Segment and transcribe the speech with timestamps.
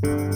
[0.00, 0.35] Het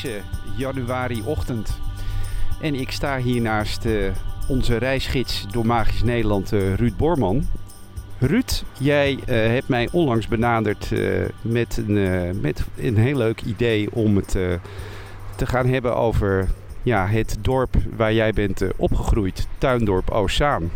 [0.00, 0.20] frisse
[0.56, 1.78] januari-ochtend.
[2.60, 4.10] En ik sta hier naast eh,
[4.48, 7.46] onze reisgids door Magisch Nederland, eh, Ruud Borman.
[8.18, 10.92] Ruud, jij eh, hebt mij onlangs benaderd
[11.42, 14.30] met, een, met een heel leuk idee om het
[15.36, 16.48] te gaan hebben over
[16.82, 20.70] ja, het dorp waar jij bent opgegroeid, Tuindorp Oostzaan.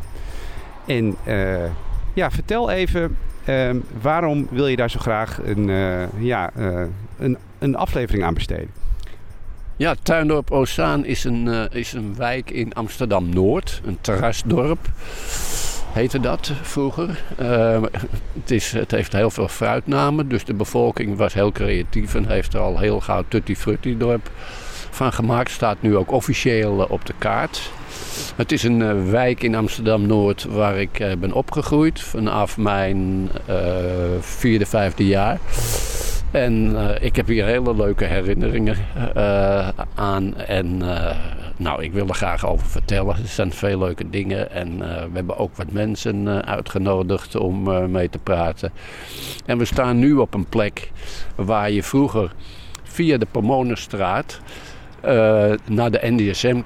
[0.86, 1.16] En
[2.14, 5.66] ja, vertel even, ehm, waarom wil je daar zo graag een,
[6.18, 6.50] ja,
[7.18, 8.83] een, een aflevering aan besteden?
[9.76, 13.80] Ja, Tuindorp Oostzaan is een, eh, is een wijk in Amsterdam-Noord.
[13.84, 14.78] Een terrasdorp
[15.92, 17.22] heette dat vroeger.
[17.36, 17.82] Eh,
[18.32, 22.54] het, is, het heeft heel veel fruitnamen, dus de bevolking was heel creatief en heeft
[22.54, 24.30] er al heel gauw Tutti Frutti dorp
[24.90, 25.50] van gemaakt.
[25.50, 27.70] Staat nu ook officieel eh, op de kaart.
[28.36, 33.30] Het is een wijk in Amsterdam-Noord waar ik ben opgegroeid vanaf mijn
[34.20, 35.38] vierde, vijfde jaar.
[36.34, 38.76] En eh, ik heb hier hele leuke herinneringen
[39.14, 40.36] eh, aan.
[40.36, 41.16] En eh,
[41.56, 43.16] nou, ik wil er graag over vertellen.
[43.16, 44.50] Er zijn veel leuke dingen.
[44.50, 48.72] En we hebben ook wat mensen uitgenodigd om mee te praten.
[49.46, 50.90] En we staan nu op een plek
[51.34, 52.32] waar je vroeger
[52.82, 54.40] via de Pomonestraat
[55.00, 56.60] eh, naar de NDSM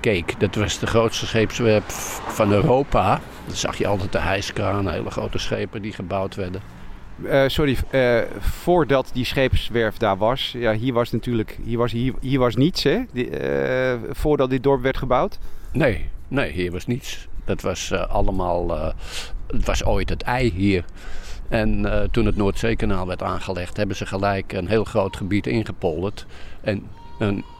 [0.00, 0.40] keek.
[0.40, 3.20] Dat was de grootste scheepswerf van Europa.
[3.46, 6.77] Dan zag je altijd de hijskraan, hele grote schepen die gebouwd werden.
[7.24, 12.14] Eh, sorry, eh, voordat die scheepswerf daar was, ja, hier was natuurlijk, hier was, hier,
[12.20, 13.04] hier was niets, hè?
[13.14, 15.38] Eh, voordat dit dorp werd gebouwd.
[15.72, 17.28] Nee, nee, hier was niets.
[17.44, 18.94] Dat was allemaal.
[19.46, 20.84] het was ooit het ei hier.
[21.48, 26.26] En toen het Noordzeekanaal werd aangelegd, hebben ze gelijk een heel groot gebied ingepolderd.
[26.60, 26.86] En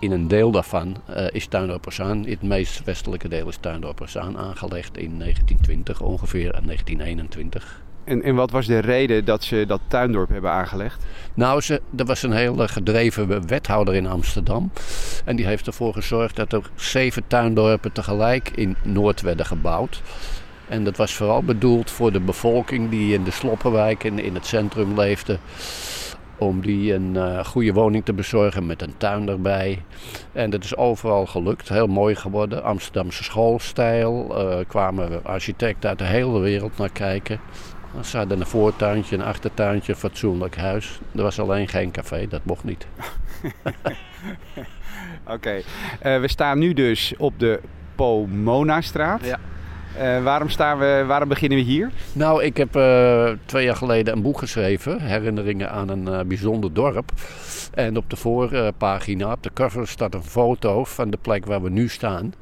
[0.00, 0.96] in een deel daarvan
[1.32, 6.64] is Tuindorp Ossaan, het meest westelijke deel is Tuindorp Ossaan aangelegd in 1920 ongeveer en
[6.64, 7.82] 1921.
[8.08, 11.04] En, en wat was de reden dat ze dat tuindorp hebben aangelegd?
[11.34, 14.70] Nou, ze, er was een hele gedreven wethouder in Amsterdam.
[15.24, 20.02] En die heeft ervoor gezorgd dat er zeven tuindorpen tegelijk in Noord werden gebouwd.
[20.68, 24.46] En dat was vooral bedoeld voor de bevolking die in de Sloppenwijk en in het
[24.46, 25.38] centrum leefde.
[26.38, 29.82] Om die een eh, goede woning te bezorgen met een tuin erbij.
[30.32, 31.68] En dat is overal gelukt.
[31.68, 32.64] Heel mooi geworden.
[32.64, 34.38] Amsterdamse schoolstijl.
[34.38, 37.40] Er kwamen architecten uit de hele wereld naar kijken.
[38.04, 41.00] Ze hadden een voortuintje, een achtertuintje, een fatsoenlijk huis.
[41.14, 42.86] Er was alleen geen café, dat mocht niet.
[45.26, 45.62] Oké,
[46.00, 47.60] Eh, we staan nu dus op de
[47.94, 49.24] Pomona-straat.
[49.24, 49.38] Ja.
[49.98, 51.90] Eh, waarom, staan we, waarom beginnen we hier?
[52.12, 57.12] Nou, ik heb eh, twee jaar geleden een boek geschreven, Herinneringen aan een bijzonder dorp.
[57.74, 61.70] En op de voorpagina, op de cover, staat een foto van de plek waar we
[61.70, 62.34] nu staan.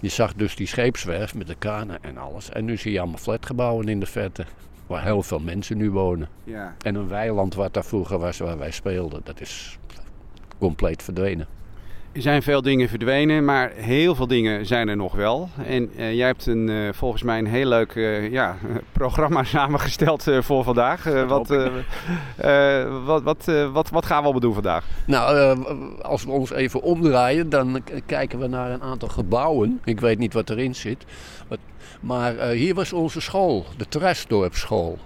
[0.00, 2.50] Je zag dus die scheepswerf met de kranen en alles.
[2.50, 4.44] En nu zie je allemaal flatgebouwen in de verte,
[4.88, 6.28] waar heel veel mensen nu wonen.
[6.44, 6.74] Ja.
[6.82, 9.78] En een weiland wat daar vroeger was, waar wij speelden, dat is
[10.58, 11.46] compleet verdwenen.
[12.12, 15.48] Er zijn veel dingen verdwenen, maar heel veel dingen zijn er nog wel.
[15.66, 18.56] En eh, jij hebt een, eh, volgens mij een heel leuk eh, ja,
[18.92, 21.04] programma samengesteld voor vandaag.
[21.04, 21.48] Wat,
[23.04, 24.84] wat, wat, wat, wat gaan we allemaal doen vandaag?
[25.06, 25.58] Nou,
[26.02, 29.80] als we ons even omdraaien, dan kijken we naar een aantal gebouwen.
[29.84, 31.04] Ik weet niet wat erin zit.
[31.48, 31.58] Wat-
[32.00, 34.98] Maar eh, hier was onze school, de Terrasdorpschool.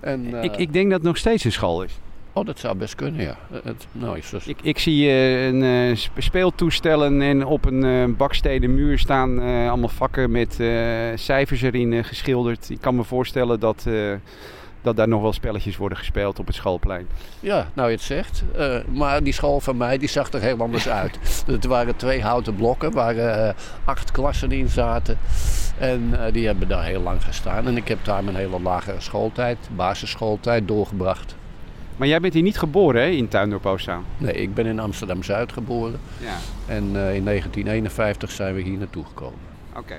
[0.00, 1.98] En, eh, ik, ik denk dat het nog steeds een school is.
[2.34, 3.36] Oh, dat zou best kunnen, ja.
[3.52, 4.46] Eh, Het, nou, is dus...
[4.46, 9.38] Ik, ik zie eh, een sp- speeltoestellen en op een eh, bakstenen muur staan
[9.68, 10.54] allemaal vakken met
[11.14, 12.70] cijfers erin geschilderd.
[12.70, 13.86] Ik kan me voorstellen dat,
[14.82, 17.08] dat daar nog wel spelletjes worden gespeeld op het schoolplein.
[17.40, 18.42] Ja, nou je het zegt.
[18.56, 21.44] Eh, maar die school van mij, die zag er heel anders uit.
[21.46, 25.18] Het waren twee houten blokken waar eh, acht klassen in zaten.
[25.78, 27.66] En eh, die hebben daar heel lang gestaan.
[27.66, 31.36] En ik heb daar mijn hele lagere schooltijd, basisschooltijd, doorgebracht.
[31.96, 34.04] Maar jij bent hier niet geboren hè, in Tuindorp Oostzaan?
[34.18, 36.00] Nee, ik ben in Amsterdam-Zuid geboren.
[36.20, 36.36] Ja.
[36.66, 39.38] En in 1951 zijn we hier naartoe gekomen.
[39.76, 39.96] Oké.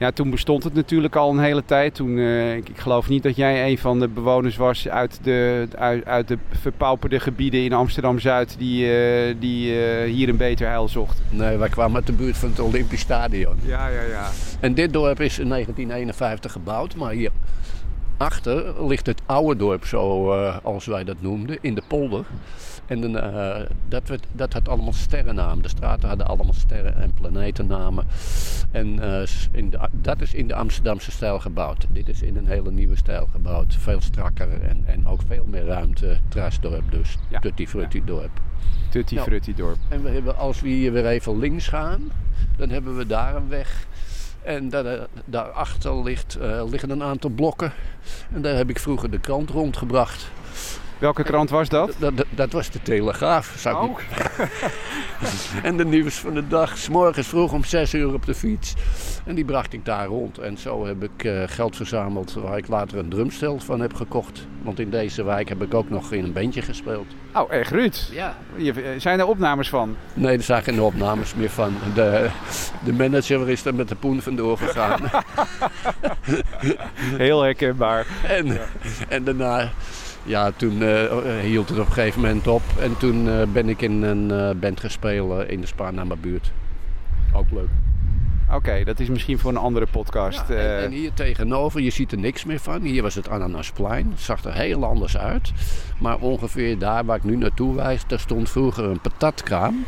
[0.00, 1.94] Ja, toen bestond het natuurlijk al een hele tijd.
[1.94, 5.68] Toen, eh, ik, ik geloof niet dat jij een van de bewoners was uit de,
[5.78, 10.88] uit, uit de verpauperde gebieden in Amsterdam-Zuid die, eh, die eh, hier een beter heil
[10.88, 11.22] zocht.
[11.30, 13.56] Nee, wij kwamen uit de buurt van het Olympisch Stadion.
[13.64, 14.28] Ja, ja, ja.
[14.60, 17.30] En dit dorp is in 1951 gebouwd, maar hier
[18.16, 22.24] achter ligt het oude dorp, zo uh, als wij dat noemden, in de polder.
[22.86, 23.56] En uh,
[23.88, 25.62] dat, werd, dat had allemaal sterrennamen.
[25.62, 28.06] De straten hadden allemaal sterren- en planetennamen.
[28.70, 29.22] En uh,
[29.52, 31.86] in de, dat is in de Amsterdamse stijl gebouwd.
[31.90, 33.74] Dit is in een hele nieuwe stijl gebouwd.
[33.74, 36.18] Veel strakker en, en ook veel meer ruimte.
[36.28, 37.16] Trasdorp dus.
[37.28, 37.38] Ja.
[37.38, 38.40] Tutti Frutti dorp.
[38.90, 39.78] Tutti nou, Frutti dorp.
[39.88, 42.10] En we hebben, als we hier weer even links gaan,
[42.56, 43.86] dan hebben we daar een weg.
[44.42, 47.72] En daar, daarachter ligt, uh, liggen een aantal blokken.
[48.32, 50.30] En daar heb ik vroeger de krant rondgebracht.
[51.00, 51.94] Welke krant was dat?
[51.98, 53.54] Dat, dat, dat was de Telegraaf.
[53.58, 53.98] Zou oh.
[55.68, 56.78] en de nieuws van de dag.
[56.78, 58.74] S morgens vroeg om 6 uur op de fiets.
[59.24, 60.38] En die bracht ik daar rond.
[60.38, 64.46] En zo heb ik uh, geld verzameld waar ik later een drumstel van heb gekocht.
[64.62, 67.06] Want in deze wijk heb ik ook nog in een bandje gespeeld.
[67.34, 68.10] Oh, echt Ruud?
[68.12, 68.36] Ja.
[68.98, 69.96] Zijn er opnames van?
[70.14, 71.74] Nee, er zijn geen opnames meer van.
[71.94, 72.30] De,
[72.84, 75.00] de manager is er met de poen vandoor gegaan.
[77.16, 78.06] Heel herkenbaar.
[78.28, 78.66] En, ja.
[79.08, 79.70] en daarna
[80.22, 82.62] ja, toen uh, hield het op een gegeven moment op.
[82.80, 86.52] En toen uh, ben ik in een band gespeeld in de Spaarnamer buurt.
[87.32, 87.68] Ook leuk.
[88.52, 90.48] Oké, dat is misschien voor een andere podcast.
[90.48, 92.82] Ja, en, en, hier tegenover, je ziet er niks meer van.
[92.82, 94.10] Hier was het Ananasplein.
[94.10, 95.52] Het zag er heel anders uit.
[95.98, 99.84] Maar ongeveer daar waar ik nu naartoe wijs, daar stond vroeger een patatkraam.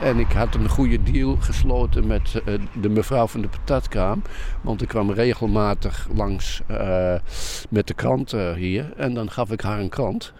[0.00, 4.22] En ik had een goede deal gesloten met uh, de mevrouw van de patatkraam.
[4.60, 7.14] Want ik kwam regelmatig langs uh,
[7.70, 8.92] met de krant uh, hier.
[8.96, 10.32] En dan gaf ik haar een krant.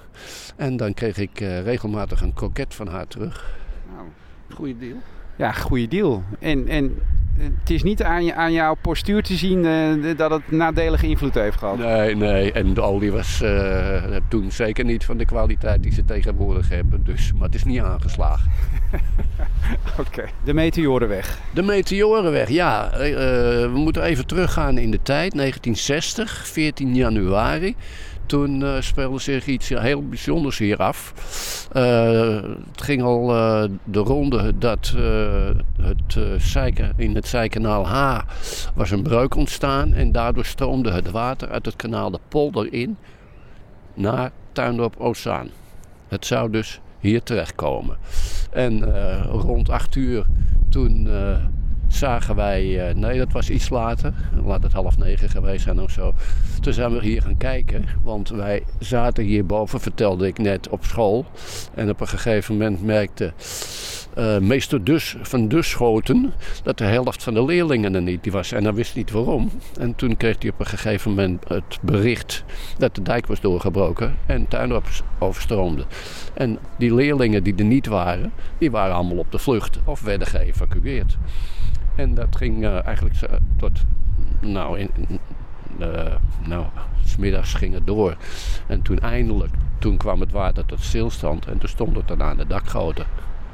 [0.56, 3.58] En dan kreeg ik regelmatig een kroket van haar terug.
[3.94, 4.06] Nou,
[4.54, 4.96] goede deal.
[5.36, 6.22] Ja, goede deal.
[6.38, 6.98] En, en
[7.38, 11.34] het is niet aan, je, aan jouw postuur te zien uh, dat het nadelige invloed
[11.34, 11.78] heeft gehad.
[11.78, 12.52] Nee, nee.
[12.52, 17.04] En de olie was uh, toen zeker niet van de kwaliteit die ze tegenwoordig hebben.
[17.04, 18.50] Dus, maar het is niet aangeslagen.
[20.06, 20.24] Oké.
[20.44, 21.38] De Meteorenweg.
[21.54, 22.92] De Meteorenweg, ja.
[22.92, 25.34] Uh, we moeten even teruggaan in de tijd.
[25.34, 27.76] 1960, 14 januari.
[28.26, 31.12] Toen uh, speelde zich iets heel bijzonders hier af.
[31.76, 34.94] Uh, het ging al uh, de ronde dat
[35.80, 38.20] het, Zeiken, in het Zijkanaal H
[38.74, 39.94] was een breuk ontstaan.
[39.94, 42.96] En daardoor stroomde het water uit het kanaal de polder in
[43.94, 45.48] naar Tuindorp Ozaan.
[46.08, 47.96] Het zou dus hier terechtkomen.
[48.50, 48.84] En
[49.30, 50.24] rond 8 uur
[50.70, 51.08] toen
[51.96, 54.12] zagen wij, uh, nee dat was iets later,
[54.44, 56.14] laat het half negen geweest zijn of zo.
[56.60, 61.26] Toen zijn we hier gaan kijken, want wij zaten hierboven, vertelde ik net, op school.
[61.74, 63.32] En op een gegeven moment merkte
[64.18, 66.32] uh, meester dus, van Duschoten
[66.62, 68.52] dat de helft van de leerlingen er niet was.
[68.52, 69.50] En hij wist niet waarom.
[69.78, 72.44] En toen kreeg hij op een gegeven moment het bericht
[72.78, 74.86] dat de dijk was doorgebroken en Tuindorp
[75.18, 75.84] overstroomde.
[76.34, 80.26] En die leerlingen die er niet waren, die waren allemaal op de vlucht of werden
[80.26, 81.16] geëvacueerd.
[81.96, 83.16] En dat ging uh, eigenlijk
[83.56, 83.80] tot,
[84.40, 84.90] nou, in,
[85.78, 86.14] uh,
[86.46, 86.64] nou,
[87.04, 88.16] smiddags ging het door.
[88.66, 92.36] En toen eindelijk, toen kwam het water tot stilstand en toen stond het dan aan
[92.36, 93.06] de dakgoten.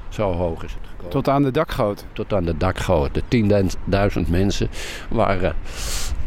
[0.09, 1.11] Zo hoog is het gekomen.
[1.11, 2.07] Tot aan de dakgoten?
[2.13, 3.23] Tot aan de dakgoten.
[4.25, 4.69] 10.000 mensen
[5.09, 5.55] waren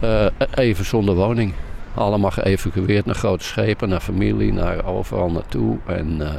[0.03, 1.53] uh, even zonder woning.
[1.94, 5.77] Allemaal geëvacueerd naar grote schepen, naar familie, naar overal naartoe.
[5.85, 6.29] En uh,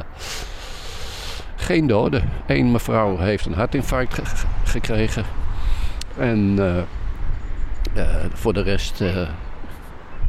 [1.55, 2.29] geen doden.
[2.47, 5.25] Eén mevrouw heeft een hartinfarct ge gekregen.
[6.17, 9.03] En uh, voor de rest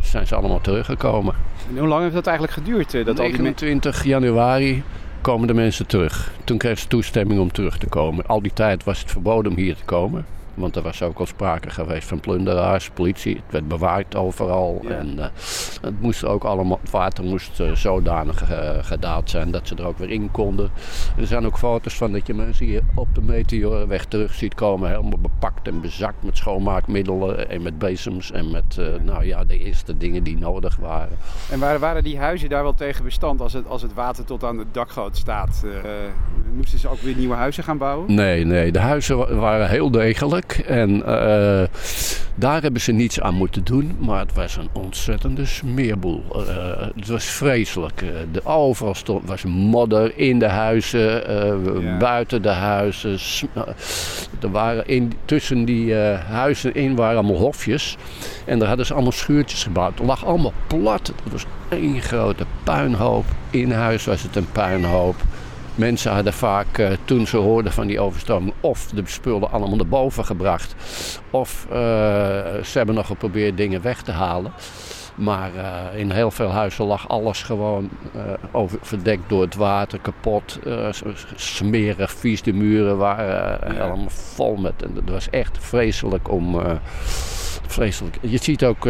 [0.01, 1.35] zijn ze allemaal teruggekomen.
[1.69, 3.07] En hoe lang heeft dat eigenlijk geduurd?
[3.07, 4.83] dat 29 januari
[5.21, 6.33] komen de mensen terug.
[6.45, 8.27] Toen kreeg ze toestemming om terug te komen.
[8.27, 10.27] Al die tijd was het verboden om hier te komen.
[10.59, 13.35] Want er was ook al sprake geweest van plunderaars, politie.
[13.35, 14.83] Het werd bewaard overal.
[14.89, 15.25] En uh,
[15.81, 19.87] het, moest ook allemaal, het water moest uh, zodanig uh, gedaald zijn dat ze er
[19.87, 20.71] ook weer in konden.
[21.17, 24.91] er zijn ook foto's van dat je mensen hier op de Meteorweg terug ziet komen.
[24.91, 28.33] Helemaal bepakt en bezakt met schoonmaakmiddelen en met bezems.
[28.33, 31.17] En met nou ja, de eerste dingen die nodig waren.
[31.51, 34.45] En waren, waren die huizen daar wel tegen bestand als het, als het water tot
[34.45, 35.65] aan de dakgoot staat?
[36.57, 38.15] Moesten ze ook weer nieuwe huizen gaan bouwen?
[38.15, 38.73] Nee, nee.
[38.73, 40.63] De huizen waren heel degelijk.
[40.67, 41.63] En uh,
[42.35, 43.97] daar hebben ze niets aan moeten doen.
[43.99, 46.25] Maar het was een ontzettende smeerboel.
[46.37, 48.03] Uh, het was vreselijk.
[48.03, 51.33] Uh, de, overal stond, was modder in de huizen,
[51.83, 51.97] ja.
[51.97, 53.19] buiten de huizen.
[54.41, 57.97] Er waren in, tussen die huizen in waren allemaal hofjes.
[58.45, 59.99] En daar hadden ze allemaal schuurtjes gebouwd.
[59.99, 61.13] Het lag allemaal plat.
[61.25, 63.25] Het was één grote puinhoop.
[63.51, 65.17] In huis was het een puinhoop.
[65.79, 69.87] Mensen hadden vaak, uh, toen ze hoorden van die overstroming, of de spullen allemaal naar
[69.87, 70.75] boven gebracht.
[71.31, 71.77] Of uh,
[72.63, 74.53] ze hebben nog geprobeerd dingen weg te halen.
[75.15, 77.89] Maar uh, in heel veel huizen lag alles gewoon
[78.53, 80.59] over, verdekt door het water, kapot,
[81.35, 82.43] smerig, vies.
[82.43, 84.83] De muren waren helemaal vol met.
[84.83, 86.61] En het was echt vreselijk om.
[87.67, 88.19] vreselijk.
[88.21, 88.87] Je ziet ook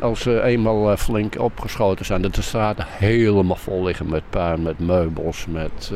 [0.00, 4.78] als ze eenmaal flink opgeschoten zijn, dat de straten helemaal vol liggen met puin, met
[4.78, 5.92] meubels, met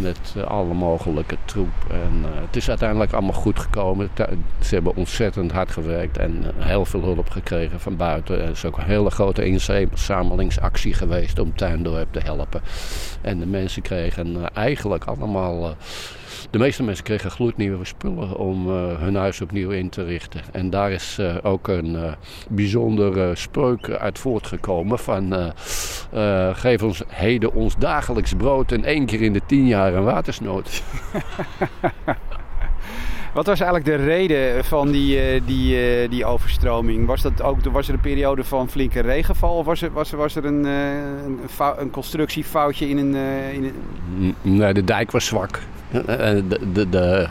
[0.00, 1.72] met uh, alle mogelijke troep.
[1.90, 4.10] En het is uiteindelijk allemaal goed gekomen.
[4.60, 8.42] Ze hebben ontzettend hard gewerkt en heel veel hulp gekregen van buiten.
[8.42, 12.60] Er is ook een hele grote inzamelingsactie geweest om Tuindorp te helpen.
[13.20, 15.76] En de mensen kregen eigenlijk allemaal
[16.50, 20.40] de meeste mensen kregen gloednieuwe spullen om uh, hun huis opnieuw in te richten.
[20.52, 22.12] En daar is uh, ook een uh,
[22.48, 25.52] bijzondere spreuk uit voortgekomen van
[26.52, 30.82] geef ons heden ons dagelijks brood en één keer in de tien jaar een watersnood.
[33.34, 37.06] Wat was eigenlijk de reden van die, die, die overstroming?
[37.06, 39.56] Was, dat ook, was er een periode van flinke regenval?
[39.56, 41.38] Of was er, was er, was er een, een,
[41.78, 43.14] een constructiefoutje in een,
[43.54, 44.34] in een...
[44.42, 45.60] Nee, de dijk was zwak.
[45.90, 47.26] Eh, eh, de, de, de,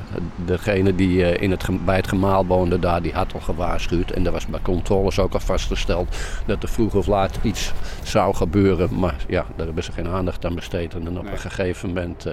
[0.46, 4.12] degene die eh, in het, bij het gemaal woonde daar, die had al gewaarschuwd.
[4.12, 7.74] En er was bij controles ook al vastgesteld dat er vroeg of laat iets
[8.04, 9.00] zou gebeuren.
[9.00, 10.94] Maar ja, daar hebben ze geen aandacht aan besteed.
[10.94, 12.26] En dan op een gegeven moment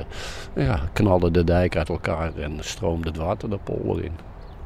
[0.55, 4.13] ja, knalde de dijk uit elkaar en stroomde het water de polder in.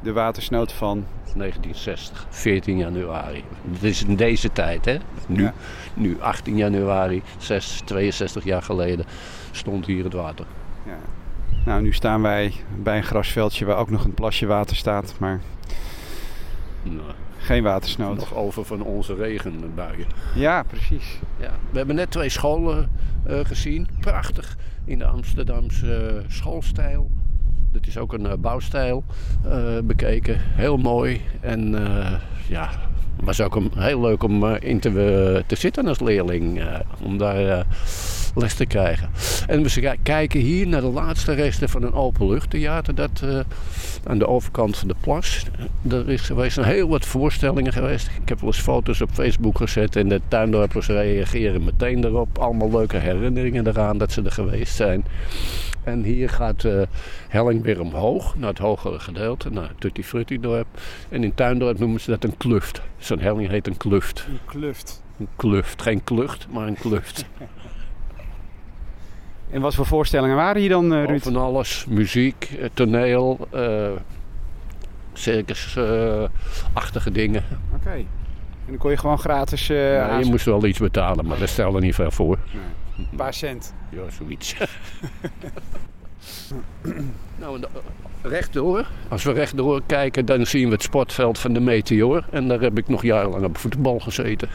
[0.01, 1.05] De watersnood van?
[1.35, 3.43] 1960, 14 januari.
[3.71, 4.97] Het is in deze tijd, hè?
[5.27, 5.49] Nu,
[5.93, 9.05] nu 18 januari, 6, 62 jaar geleden,
[9.51, 10.45] stond hier het water.
[10.85, 11.18] Ja.
[11.65, 15.41] Nou, nu staan wij bij een grasveldje waar ook nog een plasje water staat, maar
[16.83, 18.15] nou, geen watersnood.
[18.15, 20.07] Nog over van onze regenbuien.
[20.35, 21.19] Ja, precies.
[21.39, 22.89] Ja, we hebben net twee scholen
[23.27, 23.87] uh, gezien.
[23.99, 27.09] Prachtig in de Amsterdamse uh, schoolstijl.
[27.71, 29.03] Dat is ook een uh, bouwstijl
[29.83, 30.37] bekeken.
[30.39, 31.21] Heel mooi.
[31.39, 31.71] En
[32.47, 32.69] ja,
[33.19, 36.63] was ook een, heel leuk om in te, te zitten als leerling.
[37.01, 37.65] om daar
[38.35, 39.09] les te krijgen.
[39.47, 42.95] En we kijken hier naar de laatste resten van een openluchttheater.
[42.95, 43.39] Dat uh,
[44.03, 45.45] aan de overkant van de plas.
[45.89, 48.07] Er is geweest een heel wat voorstellingen geweest.
[48.21, 49.95] Ik heb wel eens foto's op Facebook gezet.
[49.95, 52.37] En de tuindorpers reageren meteen erop.
[52.37, 55.03] Allemaal leuke herinneringen eraan dat ze er geweest zijn.
[55.83, 56.81] En hier gaat uh,
[57.27, 60.67] helling weer omhoog, naar het hogere gedeelte, naar Tutti Frutti dorp.
[61.09, 62.81] En in Tuindorp noemen ze dat een kluft.
[62.97, 64.25] Zo'n helling heet een kluft.
[64.29, 65.03] Een kluft.
[65.19, 65.81] Een kluft.
[65.81, 67.25] Geen klucht, maar een kluft.
[69.49, 71.21] En wat voor voorstellingen waren hier dan, uh, Ruud?
[71.21, 71.85] Van alles.
[71.89, 73.89] Muziek, eh, toneel, uh,
[75.13, 77.43] circusachtige dingen.
[77.75, 77.89] Oké.
[77.89, 78.05] En
[78.67, 79.69] dan kon je gewoon gratis...
[79.69, 79.77] Uh,
[80.09, 82.37] nee, je moest wel iets betalen, maar dat stelde niet veel voor.
[82.53, 83.07] Nee.
[83.11, 83.73] Een paar cent.
[83.89, 84.55] Ja, zoiets.
[87.39, 87.59] nou,
[88.21, 88.87] rechtdoor.
[89.07, 92.25] Als we rechtdoor kijken, dan zien we het sportveld van de Meteor.
[92.31, 94.49] En daar heb ik nog jarenlang op voetbal gezeten.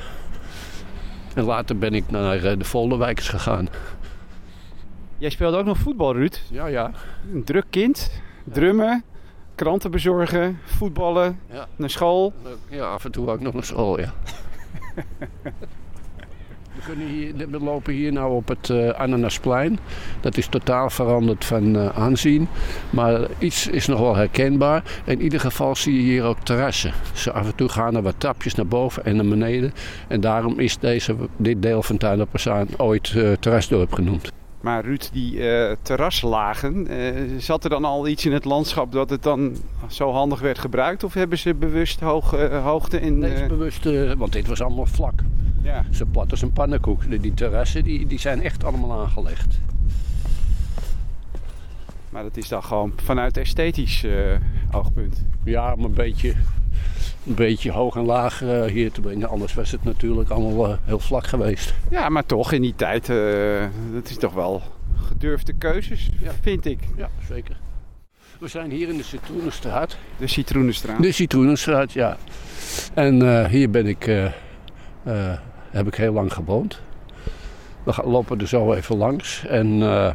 [1.34, 3.68] En later ben ik naar de Volderwijkers gegaan.
[5.18, 6.40] Jij speelde ook nog voetbal, Ruud.
[6.50, 6.90] Ja, ja.
[7.33, 8.11] Een druk kind.
[8.44, 9.04] Drummen,
[9.54, 11.66] kranten bezorgen, voetballen, ja.
[11.76, 12.33] naar school.
[12.68, 14.12] Ja, af en toe ook nog naar school, ja.
[16.75, 19.78] we, kunnen hier, we lopen hier nou op het uh, Ananasplein.
[20.21, 22.49] Dat is totaal veranderd van uh, aanzien.
[22.90, 24.83] Maar iets is nog wel herkenbaar.
[25.04, 26.92] In ieder geval zie je hier ook terrassen.
[27.12, 29.73] Dus af en toe gaan er wat trapjes naar boven en naar beneden.
[30.09, 34.33] En daarom is deze, dit deel van Tuinerpersaan ooit uh, terrasdorp genoemd.
[34.64, 39.11] Maar Ruud, die uh, terraslagen, uh, zat er dan al iets in het landschap dat
[39.11, 39.56] het dan
[39.87, 41.04] zo handig werd gebruikt?
[41.04, 43.18] Of hebben ze bewust hoog, uh, hoogte in...
[43.18, 43.85] Nee, bewust,
[44.16, 45.23] want dit was allemaal vlak.
[45.62, 45.85] Ja.
[45.90, 47.21] Zo plat als een pannenkoek.
[47.21, 49.59] Die terrassen die, die zijn echt allemaal aangelegd.
[52.11, 54.06] Maar dat is dan gewoon vanuit esthetisch
[54.73, 55.25] oogpunt?
[55.42, 56.35] Ja, maar een beetje
[57.26, 59.28] een beetje hoog en laag uh, hier te brengen.
[59.28, 61.75] Anders was het natuurlijk allemaal uh, heel vlak geweest.
[61.90, 64.62] Ja, maar toch in die tijd, uh, dat is toch wel
[64.97, 66.31] gedurfde keuzes, ja.
[66.40, 66.78] vind ik.
[66.97, 67.57] Ja, zeker.
[68.38, 69.97] We zijn hier in de Citroenenstraat.
[70.19, 71.02] De Citroenenstraat?
[71.02, 72.16] De Citroenenstraat, ja.
[72.95, 74.04] En hier ben ik,
[75.71, 76.81] heb ik heel lang gewoond.
[77.83, 79.45] We lopen er zo even langs.
[79.47, 80.11] En uh,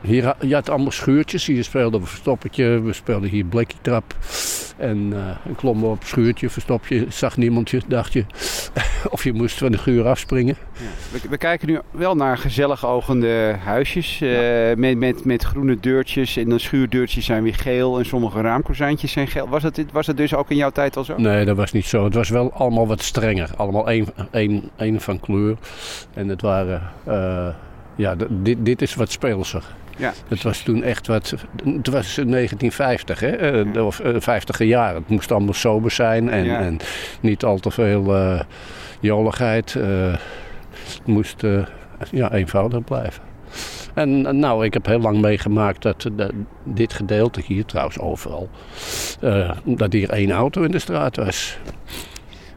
[0.00, 1.46] hier, je had allemaal schuurtjes.
[1.46, 2.80] Hier speelden we verstoppertje.
[2.80, 4.14] We speelden hier blikkie trap.
[4.76, 7.06] En uh, klommen op schuurtje, verstopje.
[7.08, 8.24] Zag niemand je, dacht je.
[9.10, 10.56] of je moest van de schuur afspringen.
[10.72, 10.84] Ja.
[11.12, 14.20] We, we, kijken nu wel naar gezellig ogende huisjes.
[14.20, 16.36] Uh, met, met, met groene deurtjes.
[16.36, 17.98] En de schuurdeurtjes zijn weer geel.
[17.98, 19.48] En sommige raamkozijntjes zijn geel.
[19.48, 21.14] Was dat, was dat dus ook in jouw tijd al zo?
[21.16, 22.04] Nee, dat was niet zo.
[22.04, 23.50] Het was wel allemaal wat strenger.
[23.56, 25.56] Allemaal één, één, één van kleur.
[26.14, 26.82] En het waren
[27.96, 29.64] ja, dit, dit is wat speelser.
[29.96, 30.12] Ja.
[30.28, 31.30] Het was toen echt wat.
[31.64, 33.28] Het was 1950, hè?
[33.28, 34.94] Eh, of 50 eh, jaar.
[34.94, 36.78] Het moest allemaal sober zijn en, en
[37.20, 38.40] niet al te veel uh,
[39.00, 39.72] joligheid.
[39.72, 41.42] het moest
[42.10, 43.22] ja, eenvoudig blijven.
[43.94, 46.10] En nou, ik heb heel lang meegemaakt dat,
[46.62, 48.48] dit gedeelte hier, trouwens overal,
[49.64, 51.58] dat hier één auto in de straat was.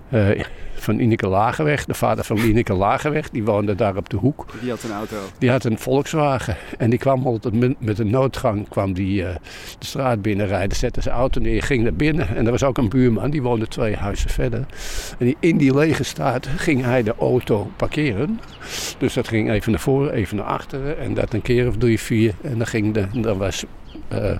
[0.09, 0.43] eh,
[0.87, 4.45] van Ineke Lagerweg, de vader van Ineke Lagerweg, die woonde daar op de hoek.
[4.61, 5.15] Die had een auto.
[5.39, 9.35] Die had een Volkswagen en die kwam altijd met- een noodgang kwam die, eh,
[9.79, 12.35] de straat binnenrijden, zette zijn auto neer, ging naar binnen.
[12.35, 14.65] En er was ook een buurman, die woonde twee huizen verder.
[15.19, 18.39] En die, in die lege staat ging hij de auto parkeren.
[18.97, 21.99] Dus dat ging even naar voren, even naar achteren en dat een keer of drie,
[21.99, 22.33] vier.
[22.41, 23.65] En dan, ging de, dan was
[24.07, 24.37] eh,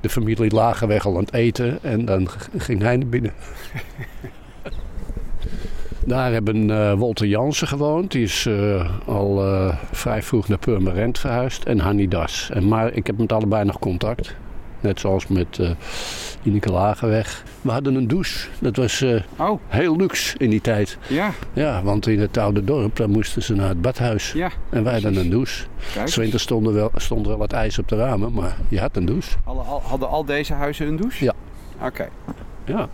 [0.00, 3.32] de familie Lagerweg al aan het eten en dan ging hij naar binnen.
[6.08, 8.12] Daar hebben eh Walter Jansen gewoond.
[8.12, 11.64] Die is eh, al eh, vrij vroeg naar Purmerend verhuisd.
[11.64, 12.50] En Hanny Das.
[12.52, 14.34] En, maar ik heb met allebei nog contact.
[14.80, 15.70] Net zoals met eh
[16.42, 17.42] Ineke Lagerweg.
[17.62, 18.48] We hadden een douche.
[18.58, 19.04] Dat was
[19.36, 20.98] Oh, heel luxe in die tijd.
[21.08, 21.30] ja.
[21.52, 24.32] Ja, want in het oude dorp daar moesten ze naar het badhuis.
[24.32, 24.50] Ja.
[24.70, 25.64] En wij hadden een douche.
[25.94, 26.08] Kijk.
[26.08, 29.36] Zwinters stond, wel, stond wel wat ijs op de ramen, maar je had een douche.
[29.44, 31.24] Hadden al, hadden al deze huizen een douche?
[31.24, 31.32] Ja.
[31.82, 32.08] Oké.
[32.64, 32.88] Ja.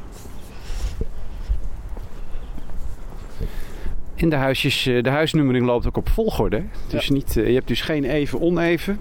[4.14, 6.62] En de, huisjes, eh, de huisnummering loopt ook op volgorde.
[6.88, 8.98] Dus niet, eh, je hebt dus geen even, oneven.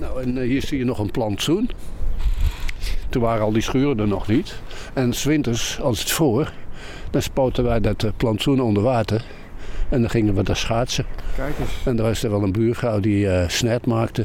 [0.00, 1.70] Nou, en eh, hier zie je nog een plantsoen.
[3.08, 4.60] Toen waren al die schuren er nog niet.
[4.94, 6.52] En 's winters, als het voor,
[7.10, 9.24] dan spoten wij dat plantsoen onder water.
[9.88, 11.04] En dan gingen we daar schaatsen.
[11.36, 11.70] Kijk eens.
[11.84, 14.24] En er was er wel een buurvrouw die eh snet maakte.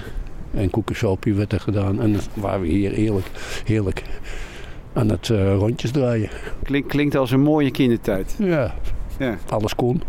[0.54, 2.02] En koekensopie werd er gedaan.
[2.02, 3.26] En dan waren we hier heerlijk,
[3.66, 4.04] heerlijk
[4.94, 6.30] aan het eh, rondjes draaien.
[6.64, 8.36] Klink, klinkt als een mooie kindertijd.
[8.40, 8.76] Ja,
[9.20, 9.38] Ja.
[9.50, 10.02] alles kon.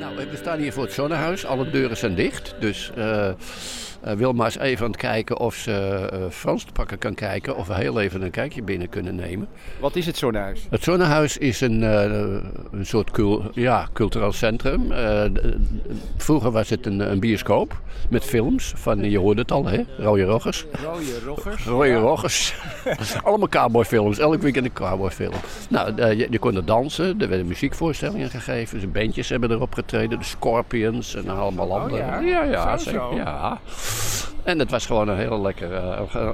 [0.00, 1.46] Nou, we staan hier voor het zonnehuis.
[1.46, 2.54] Alle deuren zijn dicht.
[2.58, 3.30] Dus eh
[4.02, 5.72] eh, Wilma is even aan het kijken of ze
[6.12, 7.56] eh, Frans te pakken kan kijken.
[7.56, 9.48] Of we heel even een kijkje binnen kunnen nemen.
[9.80, 10.66] Wat is het zonnehuis?
[10.70, 12.02] Het Zonnehuis is een, eh,
[12.72, 14.92] een soort cul- ja, cultureel centrum.
[16.16, 19.84] Vroeger was het een, een bioscoop met films van, je hoorde het al, hè?
[19.98, 20.64] Rode Roggers.
[20.82, 21.64] Rode roggers.
[21.64, 22.54] Rode Roggers.
[23.24, 25.34] Allemaal cowboyfilms, elk weekend een cowboyfilm.
[25.68, 28.80] Nou, je, je kon er dansen, er werden muziekvoorstellingen gegeven.
[28.80, 31.96] De bandjes hebben erop getreden, de Scorpions en allemaal andere.
[31.96, 32.20] ja?
[32.20, 33.14] ja, ja, Zo, zeker, zo.
[33.14, 33.60] ja.
[34.44, 35.76] En het was gewoon een hele lekkere,
[36.12, 36.28] eh,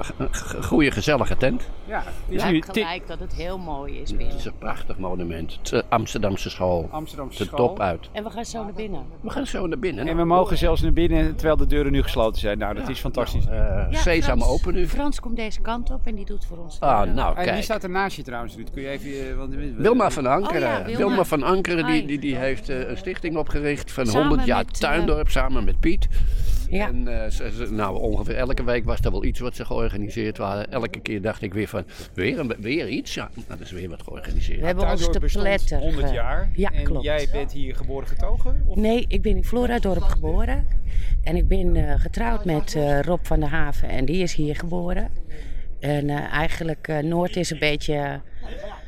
[0.63, 1.69] goede, gezellige tent.
[1.85, 4.37] Ja, Je is nu merkt ti- gelijk dat het heel mooi is Het binnen.
[4.37, 5.53] is een prachtig monument.
[5.63, 6.89] Het eh, Amsterdamse school.
[6.91, 7.67] Amsterdamse De school.
[7.67, 8.09] top uit.
[8.13, 9.03] En we gaan zo naar binnen.
[9.21, 10.07] We gaan zo naar binnen.
[10.09, 12.59] En we mogen zelfs naar binnen terwijl de deuren nu gesloten zijn.
[12.59, 13.47] Nou, dat is fantastisch.
[13.47, 13.53] Eh
[13.91, 14.89] Ja, Sesam Frans- open nu.
[14.89, 16.81] Frans komt deze kant op en die doet voor ons.
[16.81, 17.63] Ah, nou En wie kijk.
[17.63, 18.71] staat er naast je trouwens, Ruud?
[18.73, 19.37] Kun je even...
[19.39, 20.69] Want, Wilma van Ankeren.
[20.69, 20.97] Oh ja, Wilma.
[21.07, 21.25] Wilma.
[21.25, 25.29] van Ankeren die, die, die heeft een stichting opgericht van Samen 100 jaar met, Tuindorp
[25.29, 26.09] samen met Piet.
[26.71, 26.87] Ja.
[26.89, 30.39] En eh, ze- ze- nou, ongeveer elke week was er wel iets wat ze georganiseerd
[30.39, 30.73] waren.
[30.73, 33.15] Elke keer dacht ik weer van, weer, een, weer iets?
[33.15, 34.61] Ja, nou, dat is weer wat georganiseerd.
[34.61, 35.79] We hebben ons te pletter.
[35.79, 36.51] 100 ge- jaar.
[36.55, 37.05] Ja, en klopt.
[37.05, 38.63] jij bent hier geboren getogen?
[38.67, 38.77] Of?
[38.77, 40.67] Nee, ik ben in Floradorp geboren.
[41.25, 44.57] En ik ben eh, getrouwd met eh, Rob van der Haven en die is hier
[44.57, 45.09] geboren.
[45.81, 48.21] En eh, eigenlijk, eh, Noord is een beetje,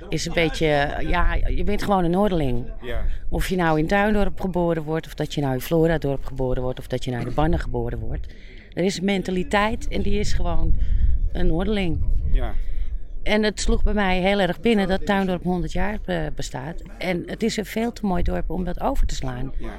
[0.09, 2.65] is een beetje, ja, je bent gewoon een Noorderling.
[2.83, 3.05] Ja.
[3.29, 6.79] Of je nou in Tuindorp geboren wordt, of dat je nou in Floradorp geboren wordt,
[6.79, 8.27] of dat je nou in Bannen geboren wordt.
[8.73, 10.75] Er is een mentaliteit en die is gewoon
[11.33, 12.05] een Noorderling.
[12.33, 12.55] ja.
[13.23, 16.83] En het sloeg bij mij heel erg binnen dat Tuindorp 100 jaar eh, bestaat.
[16.99, 19.53] En het is een veel te mooi dorp om dat over te slaan.
[19.59, 19.79] Ja.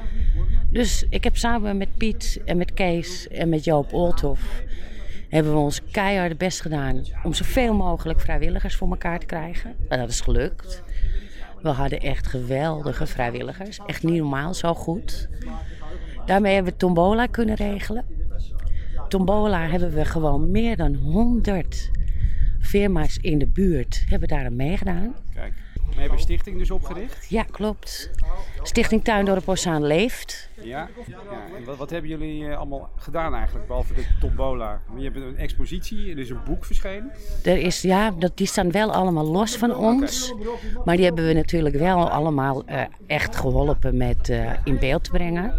[0.69, 4.63] Dus ik heb samen met Piet en met Kees en met Joop Oolthof...
[5.31, 9.75] hebben we ons keihard best gedaan om zoveel mogelijk vrijwilligers voor elkaar te krijgen.
[9.87, 10.83] En dat is gelukt.
[11.61, 13.79] We hadden echt geweldige vrijwilligers.
[13.85, 15.29] Echt niet normaal, zo goed.
[16.25, 18.05] Daarmee hebben we Tombola kunnen regelen.
[19.07, 21.91] Tombola hebben we gewoon meer dan 100
[22.59, 25.15] firma's in de buurt hebben daar aan meegedaan.
[25.93, 27.29] We hebben een stichting dus opgericht.
[27.29, 28.11] Ja, klopt.
[28.63, 30.49] Stichting Tuindorp Ossaan leeft.
[30.61, 30.89] Ja.
[31.07, 31.17] ja.
[31.57, 34.81] En wat, wat hebben jullie eh, allemaal gedaan eigenlijk, behalve de tombola?
[34.97, 37.11] Je hebt een expositie, er is een boek verschenen.
[37.43, 40.33] Er is, ja, dat, die staan wel allemaal los van ons.
[40.85, 45.09] Maar die hebben we natuurlijk wel allemaal eh, echt geholpen met eh, in beeld te
[45.09, 45.53] brengen.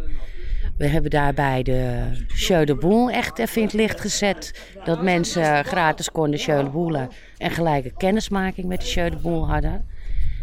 [0.76, 4.70] We hebben daarbij de Show de Boel echt even in het licht gezet.
[4.84, 9.48] Dat mensen gratis konden Show de Boelen en gelijke kennismaking met de Show de Boel
[9.48, 9.86] hadden.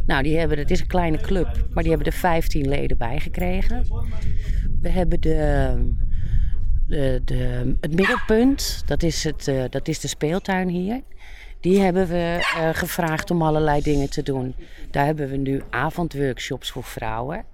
[0.10, 3.20] Nou, die hebben, het is een kleine club, maar die hebben er 15 leden bij
[3.20, 3.86] gekregen.
[4.82, 5.76] We hebben de,
[6.88, 11.02] de, het middelpunt, dat is, het, eh, dat is de speeltuin hier.
[11.60, 14.56] Die hebben we eh, gevraagd om allerlei dingen te doen.
[14.92, 17.46] Daar hebben we nu avondworkshops voor vrouwen.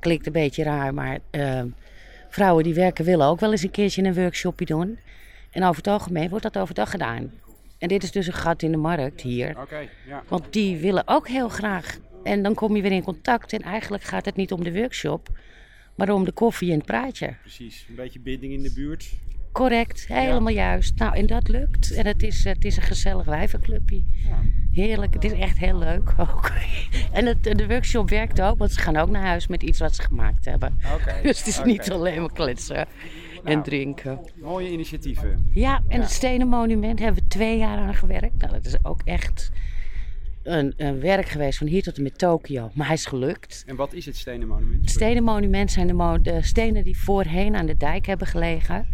[0.00, 1.62] Klinkt een beetje raar, maar eh,
[2.28, 4.98] vrouwen die werken willen ook wel eens een keertje een workshopje doen.
[5.50, 7.30] En over het algemeen wordt dat overdag gedaan.
[7.82, 9.58] En dit is dus een gat in de markt hier.
[9.60, 10.22] Oké, ja.
[10.28, 11.98] Want die willen ook heel graag.
[12.22, 13.52] En dan kom je weer in contact.
[13.52, 15.28] En eigenlijk gaat het niet om de workshop,
[15.94, 17.34] maar om de koffie en het praatje.
[17.40, 19.10] Precies, een beetje binding in de buurt.
[19.52, 20.98] Correct, helemaal juist.
[20.98, 21.92] Nou, en dat lukt.
[21.92, 24.02] En het is, het is een gezellig wijvenclubje.
[24.72, 26.50] Heerlijk, het is echt heel leuk ook.
[27.12, 29.94] En het, de workshop werkt ook, want ze gaan ook naar huis met iets wat
[29.94, 30.78] ze gemaakt hebben.
[30.94, 31.20] Oké.
[31.28, 32.86] Dus het is niet alleen maar kletsen
[33.44, 33.64] en Nou.
[33.64, 34.20] drinken.
[34.40, 35.50] Mooie initiatieven.
[35.52, 38.36] Ja, en het stenen monument hebben we twee jaar aan gewerkt.
[38.40, 39.50] Nou, dat is ook echt
[40.42, 42.70] een, een werk geweest van hier tot en met Tokio.
[42.74, 43.62] Maar hij is gelukt.
[43.66, 44.80] En wat is het stenen monument?
[44.80, 48.86] Het stenen monument zijn de, mo- de stenen die voorheen aan de dijk hebben gelegen.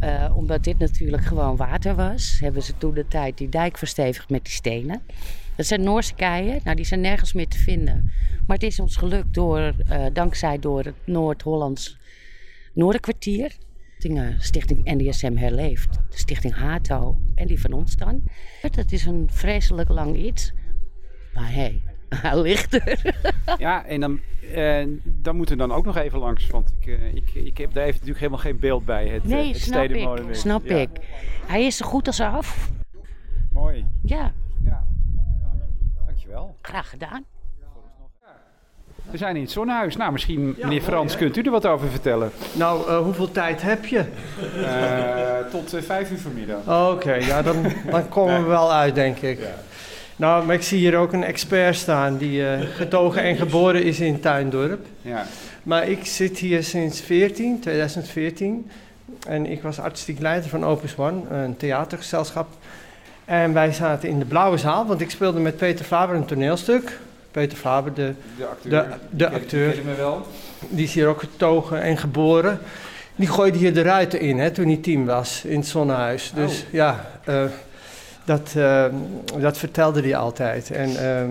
[0.00, 4.30] Eh, omdat dit natuurlijk gewoon water was, hebben ze toen de tijd die dijk verstevigd
[4.30, 5.02] met die stenen.
[5.56, 8.12] Dat zijn Noorse keien, nou die zijn nergens meer te vinden.
[8.46, 11.96] Maar het is ons gelukt door, eh, dankzij door het Noord-Hollands
[12.76, 13.56] Noorderkwartier.
[13.98, 18.22] Stichting, Stichting NDSM Herleeft, de Stichting Hato en die van ons dan.
[18.70, 20.52] Dat is een vreselijk lang iets.
[21.34, 21.82] Maar hé, hey,
[22.22, 23.14] hij ligt er.
[23.58, 24.20] Ja, en dan,
[24.54, 26.46] eh, dan moeten we dan ook nog even langs.
[26.46, 29.08] Want ik, eh, ik, ik heb daar even natuurlijk helemaal geen beeld bij.
[29.08, 30.34] Het, eh, Nee, het snap ik.
[30.34, 30.90] Snap Ja, ik.
[31.46, 32.70] Hij is zo goed als af.
[33.50, 33.86] Mooi.
[34.02, 34.86] Ja, Ja.
[36.06, 36.56] Dankjewel.
[36.62, 37.24] graag gedaan.
[39.10, 39.96] We zijn in het zonnehuis.
[39.96, 42.30] Nou, misschien, meneer Frans, kunt u er wat over vertellen?
[42.52, 44.04] Nou, eh, hoeveel tijd heb je?
[44.64, 46.90] Eh, tot eh, vijf uur vanmiddag.
[46.92, 47.56] Oké, ja, dan,
[47.90, 49.38] dan komen we wel uit, denk ik.
[50.16, 54.00] Nou, maar ik zie hier ook een expert staan die eh, getogen en geboren is
[54.00, 54.86] in Tuindorp.
[55.02, 55.26] Ja.
[55.62, 58.70] Maar ik zit hier sinds 14, 2014.
[59.28, 62.48] En ik was artistiek leider van Opus One, een theatergezelschap.
[63.24, 66.98] En wij zaten in de blauwe zaal, want ik speelde met Peter Faber een toneelstuk.
[67.36, 68.46] Peter Faber, de, De
[69.28, 69.70] acteur.
[69.70, 70.26] De- ken- wel.
[70.68, 72.58] die is hier ook getogen en geboren.
[73.16, 76.32] Die gooide hier de ruiten in hè, toen hij tien was in het zonnehuis.
[76.34, 76.72] Dus Oh.
[76.72, 77.42] ja, eh,
[78.24, 78.84] dat, eh,
[79.38, 80.70] dat vertelde hij altijd.
[80.70, 81.30] En ehm,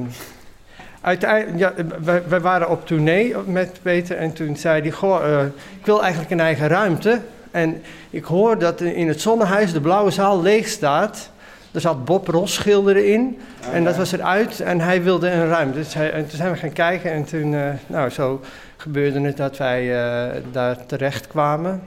[1.02, 5.46] uiteindelijk, ja, wij, wij waren op tournee met Peter en toen zei hij: Goh, eh,
[5.80, 7.20] ik wil eigenlijk een eigen ruimte.
[7.52, 11.30] En ik hoor dat in het zonnehuis de blauwe zaal leeg staat.
[11.76, 13.40] Er zat Bob Ross schilderen in.
[13.72, 15.78] En dat was eruit en hij wilde een ruimte.
[15.78, 18.42] Dus hij, en toen zijn we gaan kijken en toen, eh, nou zo
[18.78, 21.82] gebeurde het dat wij eh, daar terecht kwamen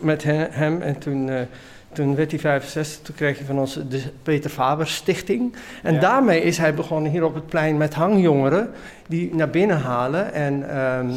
[0.00, 0.82] met he- hem.
[0.82, 1.36] En toen, eh,
[1.92, 5.54] toen werd hij 65, toen kreeg hij van ons de Peter Faber Stichting.
[5.82, 6.00] En Ja.
[6.00, 8.70] daarmee is hij begonnen hier op het plein met hangjongeren
[9.08, 11.10] die naar binnen halen en ehm,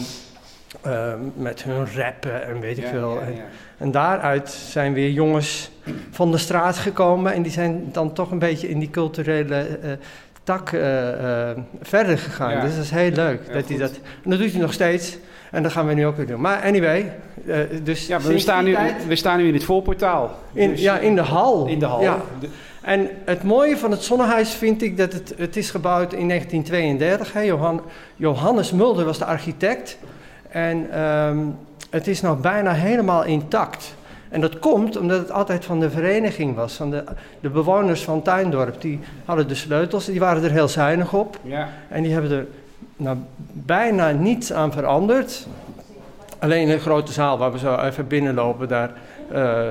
[0.82, 3.14] ehm, met hun rappen en weet ik Ja, veel.
[3.14, 3.44] ja, En, ja.
[3.78, 5.72] en daaruit zijn weer jongens
[6.12, 9.92] van de straat gekomen en die zijn dan toch een beetje in die culturele eh,
[10.44, 12.62] tak eh, eh, verder gegaan.
[12.62, 13.92] Dus dat is heel leuk Heel dat hij dat.
[14.24, 15.18] En dat doet hij nog steeds.
[15.52, 16.42] En dat gaan we nu ook weer doen.
[16.42, 17.12] Maar anyway,
[17.48, 20.40] eh, dus Ja, we staan, nu, tijd- we staan nu in het voorportaal.
[20.54, 21.68] in, Dus, ja, in de hal.
[21.68, 22.20] in de hal.
[22.82, 27.34] En het mooie van het zonnehuis vind ik dat het, het is gebouwd in 1932.
[27.34, 27.42] Hè.
[27.42, 27.82] Johan,
[28.16, 29.98] Johannes Mulder was de architect.
[30.56, 31.38] En ehm,
[31.90, 33.96] het is nog bijna helemaal intact.
[34.30, 36.74] En dat komt omdat het altijd van de vereniging was.
[36.74, 37.04] Van de,
[37.40, 38.82] de bewoners van Tuindorp.
[38.82, 40.06] Die hadden de sleutels.
[40.06, 41.40] Die waren er heel zuinig op.
[41.42, 41.70] ja.
[41.90, 42.46] En die hebben er
[42.96, 43.18] nou,
[43.52, 45.48] bijna niets aan veranderd.
[46.40, 48.92] Alleen de grote zaal waar we zo even binnenlopen, daar
[49.32, 49.64] eh,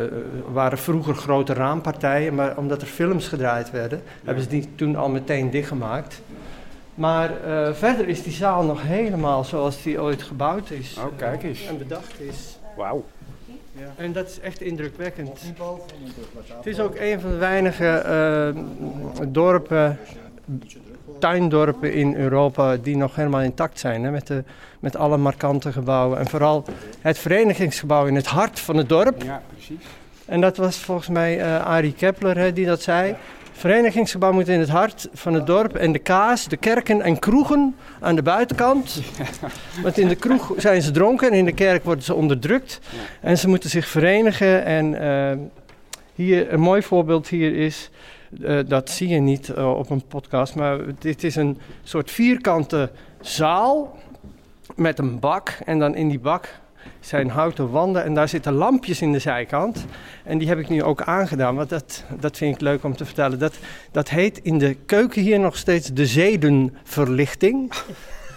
[0.53, 2.35] waren vroeger grote raampartijen.
[2.35, 6.23] Maar omdat er films gedraaid werden, hebben ze die toen al meteen dichtgemaakt.
[6.95, 10.97] Maar eh, verder is die zaal nog helemaal zoals die ooit gebouwd is.
[10.99, 11.67] Oh, kijk eens.
[11.67, 12.59] En bedacht is.
[12.77, 13.05] Wauw.
[13.97, 15.41] En dat is echt indrukwekkend.
[16.57, 18.63] Het is ook een van de weinige eh,
[19.29, 19.99] dorpen,
[21.19, 24.05] tuindorpen in Europa die nog helemaal intact zijn.
[24.05, 24.45] Hè, met, de,
[24.81, 26.19] met alle markante gebouwen.
[26.19, 26.65] En vooral
[27.01, 29.23] het verenigingsgebouw in het hart van het dorp.
[29.23, 29.85] Ja, precies.
[30.25, 33.17] En dat was volgens mij eh Arie Kepler hè, die dat zei.
[33.57, 35.77] Verenigingsgebouw moet in het hart van het dorp.
[35.77, 39.01] En de kaas, de kerken en kroegen aan de buitenkant.
[39.83, 42.81] Want in de kroeg zijn ze dronken en in de kerk worden ze onderdrukt.
[43.21, 44.65] En ze moeten zich verenigen.
[44.65, 45.39] En eh,
[46.15, 47.91] hier, een mooi voorbeeld hier is,
[48.43, 52.91] eh, dat zie je niet eh, op een podcast, maar dit is een soort vierkante
[53.21, 53.99] zaal
[54.77, 55.59] met een bak.
[55.65, 56.49] En dan in die bak
[57.01, 59.85] zijn houten wanden en daar zitten lampjes in de zijkant.
[60.25, 63.05] En die heb ik nu ook aangedaan, want dat, dat vind ik leuk om te
[63.05, 63.39] vertellen.
[63.39, 63.55] Dat,
[63.91, 67.73] dat heet in de keuken hier nog steeds de zedenverlichting.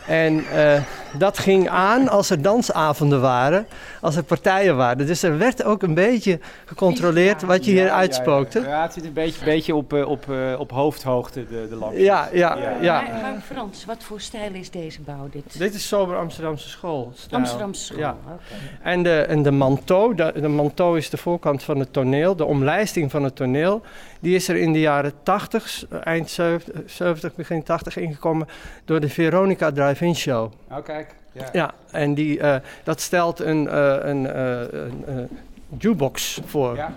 [0.08, 0.82] En eh,
[1.18, 3.68] dat ging aan als er dansavonden waren,
[4.08, 5.06] als er partijen waren.
[5.06, 8.60] Dus er werd ook een beetje gecontroleerd wat je hier uitspookte.
[8.60, 8.72] Ja, ja.
[8.72, 12.04] Ja, het zit een beetje, beetje op, eh, op, eh, op hoofdhoogte, de, de lampjes.
[12.04, 12.78] Ja, ja, Ja.
[12.82, 13.02] ja.
[13.02, 15.30] Maar, maar Frans, wat voor stijl is deze bouw?
[15.32, 15.58] Dit?
[15.58, 17.12] Dit is sober Amsterdamse school.
[17.16, 17.42] stijl.
[17.42, 18.00] Amsterdamse school.
[18.00, 18.18] Ja.
[18.26, 18.44] oké.
[18.84, 22.46] En de, en de manteau, de, de manteau is de voorkant van het toneel, de
[22.46, 23.82] omlijsting van het toneel.
[24.20, 28.48] Die is er in de jaren 80, eind 70, 70, begin 80 ingekomen
[28.86, 30.52] door de Veronica Drive-In Show.
[30.72, 31.16] Oh, kijk.
[31.54, 35.30] Ja, en die, eh, dat stelt een, eh, een, een,
[35.78, 36.76] jukebox voor.
[36.76, 36.94] Ja.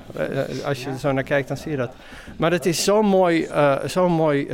[0.64, 1.92] Als je er zo naar kijkt, dan zie je dat.
[2.36, 3.48] Maar het is zo'n mooi,
[3.84, 4.48] zo'n mooi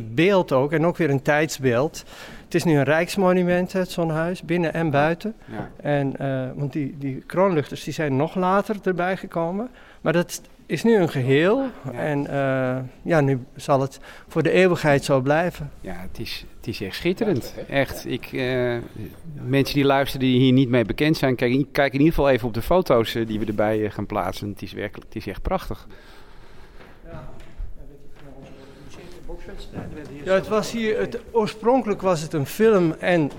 [0.00, 0.72] beeld ook.
[0.72, 2.04] En ook weer een tijdsbeeld.
[2.44, 5.34] Het is nu een rijksmonument, het zonnehuis, binnen en buiten.
[5.44, 5.70] Ja.
[5.82, 6.14] En,
[6.56, 9.70] want die, die kroonluchters die zijn nog later erbij gekomen.
[10.00, 11.62] Maar dat is nu een geheel.
[11.84, 11.92] Ja.
[11.92, 15.70] En eh, ja, nu zal het voor de eeuwigheid zo blijven.
[15.80, 17.54] Ja, het is, het is echt schitterend.
[17.68, 18.06] Echt.
[18.06, 18.76] Ik, eh,
[19.42, 22.48] mensen die luisteren die hier niet mee bekend zijn, kijk, kijk in ieder geval even
[22.48, 24.48] op de foto's eh, die we erbij gaan plaatsen.
[24.48, 25.86] Het is werkelijk, het is echt prachtig.
[30.24, 33.30] Ja, het was hier, het, oorspronkelijk was het een film en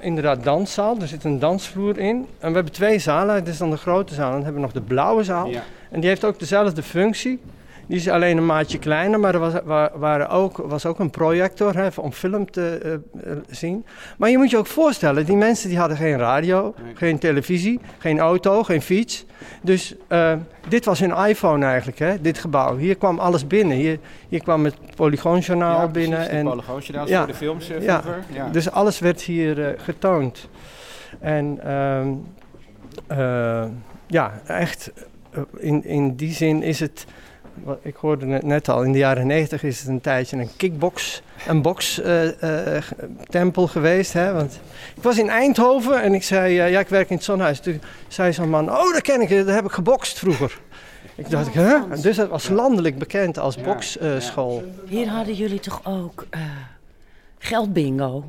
[0.00, 1.00] inderdaad danszaal.
[1.00, 2.26] Er zit een dansvloer in.
[2.38, 3.44] En we hebben twee zalen.
[3.44, 4.26] Dit is dan de grote zaal.
[4.26, 5.48] En dan hebben we nog de blauwe zaal.
[5.48, 5.62] Ja.
[5.90, 7.40] En die heeft ook dezelfde functie.
[7.88, 11.10] Die is alleen een maatje kleiner, maar er was, wa- waren ook, was ook een
[11.10, 12.92] projector hè, om film te eh,
[13.32, 13.84] eh, zien.
[14.18, 16.96] Maar je moet je ook voorstellen, die mensen die hadden geen radio, Nee.
[16.96, 19.26] geen televisie, geen auto, geen fiets.
[19.62, 20.32] Dus eh,
[20.68, 22.76] dit was hun iPhone eigenlijk, hè, dit gebouw.
[22.76, 23.76] Hier kwam alles binnen.
[23.76, 26.20] Hier, hier kwam het Polygoonjournaal Ja, binnen.
[26.20, 27.18] de En, Polygoonjournaals Ja.
[27.18, 28.02] voor de films Ja.
[28.32, 28.48] Ja.
[28.52, 30.48] dus alles werd hier getoond.
[31.20, 32.08] En ehm,
[33.06, 33.64] eh,
[34.06, 34.92] ja, echt
[35.58, 37.04] in, in die zin is het,
[37.64, 40.50] wat ik hoorde het net al, in de jaren negentig is het een tijdje een
[40.56, 44.12] kickbox, een box-tempel geweest.
[44.12, 44.32] Hè?
[44.32, 44.60] Want
[44.96, 47.60] ik was in Eindhoven en ik zei, eh, ja ik werk in het Zonhuis.
[47.60, 50.58] Toen zei zo'n man, oh dat ken ik, daar heb ik gebokst vroeger.
[51.14, 51.78] Ik dacht, hè?
[52.00, 54.64] Dus dat was landelijk bekend als boksschool.
[54.86, 56.40] Hier hadden jullie toch ook eh,
[57.38, 58.24] geldbingo?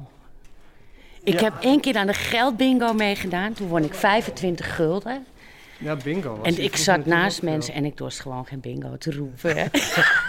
[1.23, 1.43] Ik Ja.
[1.43, 3.53] heb één keer aan de geldbingo meegedaan.
[3.53, 5.25] Toen won ik 25 gulden.
[5.79, 6.37] Ja, bingo.
[6.37, 9.55] was En ik zat naast ook mensen en ik dorst gewoon geen bingo te roepen.
[9.57, 9.65] Hè.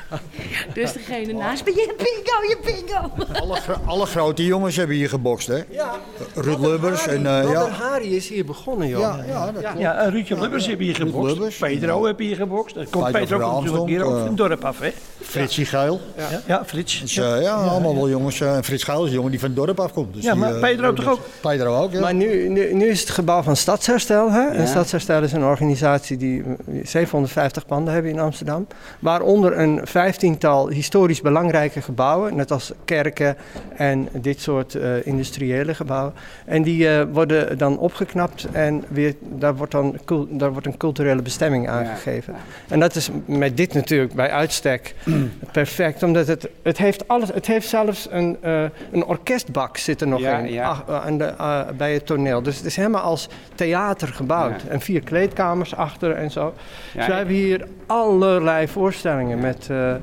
[0.75, 3.11] dus degene naast me, je bingo, je bingo.
[3.43, 5.63] Alle, gro- alle grote jongens hebben hier gebokst, hè?
[5.71, 5.95] Ja.
[6.35, 7.69] Ruud Lubbers en eh, Robert ja.
[7.69, 9.01] Harry is hier begonnen, joh.
[9.01, 9.79] Ja, ja, dat klopt.
[9.79, 11.33] Ja, en Ruudje Lubbers heb hier gebokst.
[11.33, 11.57] Lubbers.
[11.57, 12.75] Pedro heb hier gebokst.
[12.75, 14.91] Dat komt Pedro komt natuurlijk hier ook eh, van het dorp af, hè?
[15.21, 16.01] Fritsie Geil.
[16.17, 17.01] Ja, ja Frits.
[17.01, 18.41] Dus, eh, ja, allemaal wel jongens.
[18.41, 20.15] eh, En Frits Geil is een jongen die van het dorp afkomt.
[20.15, 21.21] Dus Ja, die, maar eh, Pedro toch ook?
[21.41, 22.01] Pedro ook, ja.
[22.01, 24.31] Maar nu, nu, nu is het gebouw van Stadsherstel.
[24.31, 24.49] Hè?
[24.49, 28.67] En Stadsherstel is een organisatie die eh, 750 panden hebben in Amsterdam.
[28.99, 32.37] Waaronder een vijftiental historisch belangrijke gebouwen.
[32.37, 33.37] Net als kerken
[33.77, 36.13] en dit soort eh, industriële gebouwen.
[36.45, 39.99] En die eh, worden dan opgeknapt en weer, daar, wordt dan,
[40.29, 42.35] daar wordt een culturele bestemming aangegeven.
[42.69, 44.95] En dat is met dit natuurlijk bij uitstek
[45.53, 46.03] perfect.
[46.03, 47.29] Omdat het, het heeft alles.
[47.33, 50.53] Het heeft zelfs een, eh, een orkestbak zit er nog Ja, in.
[50.53, 50.69] ja.
[50.69, 52.43] ach- aan de, eh, bij het toneel.
[52.43, 54.63] Dus het is helemaal als theater gebouwd.
[54.63, 54.69] Ja.
[54.69, 56.55] En vier kleedkamers achter en zo.
[56.93, 59.67] Ja, dus we hebben hier allerlei voorstellingen met.
[59.71, 59.95] eh,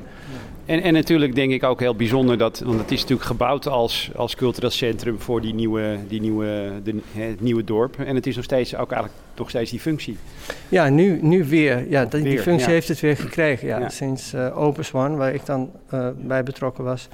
[0.66, 4.12] En, en natuurlijk denk ik ook heel bijzonder dat, want het is natuurlijk gebouwd als,
[4.16, 8.00] als cultureel centrum voor die nieuwe, die nieuwe, de, het nieuwe dorp.
[8.00, 10.18] En het is nog steeds ook eigenlijk nog steeds die functie.
[10.70, 11.90] ja, nu, nu weer.
[11.90, 12.74] Ja, die, functie ja.
[12.74, 13.68] heeft het weer gekregen.
[13.68, 13.90] Ja, Ja.
[13.90, 17.08] Sinds eh Opus One, waar ik dan eh, bij betrokken was.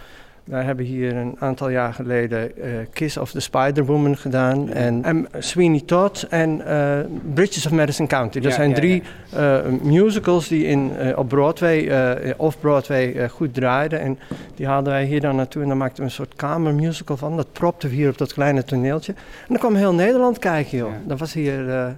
[0.44, 4.70] Wij hebben hier een aantal jaar geleden eh, Kiss of the Spider-Woman gedaan.
[4.70, 7.00] En, en Sweeney Todd en eh,
[7.34, 8.40] Bridges of Madison County.
[8.40, 14.00] Dat Ja, zijn ja, drie eh, musicals die in, op Broadway, off-Broadway eh, goed draaiden.
[14.00, 14.20] En
[14.56, 17.36] die haalden wij hier dan naartoe en dan maakten we een soort kamermusical van.
[17.36, 19.14] Dat propten we hier op dat kleine toneeltje.
[19.14, 20.92] En dan kwam heel Nederland kijken, joh.
[21.06, 21.96] Dat was hier...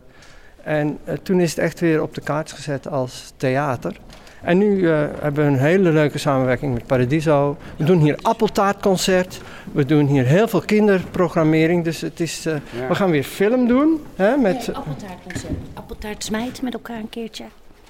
[0.63, 3.95] en toen is het echt weer op de kaart gezet als theater.
[4.43, 7.57] En nu eh, hebben we een hele leuke samenwerking met Paradiso.
[7.77, 9.41] We doen hier appeltaartconcert.
[9.71, 11.83] We doen hier heel veel kinderprogrammering.
[11.83, 12.87] Dus het is, eh, Ja.
[12.87, 14.01] we gaan weer film doen.
[14.15, 15.53] Hè, met, Nee, appeltaartconcert.
[15.73, 17.43] Appeltaart smijten met elkaar een keertje.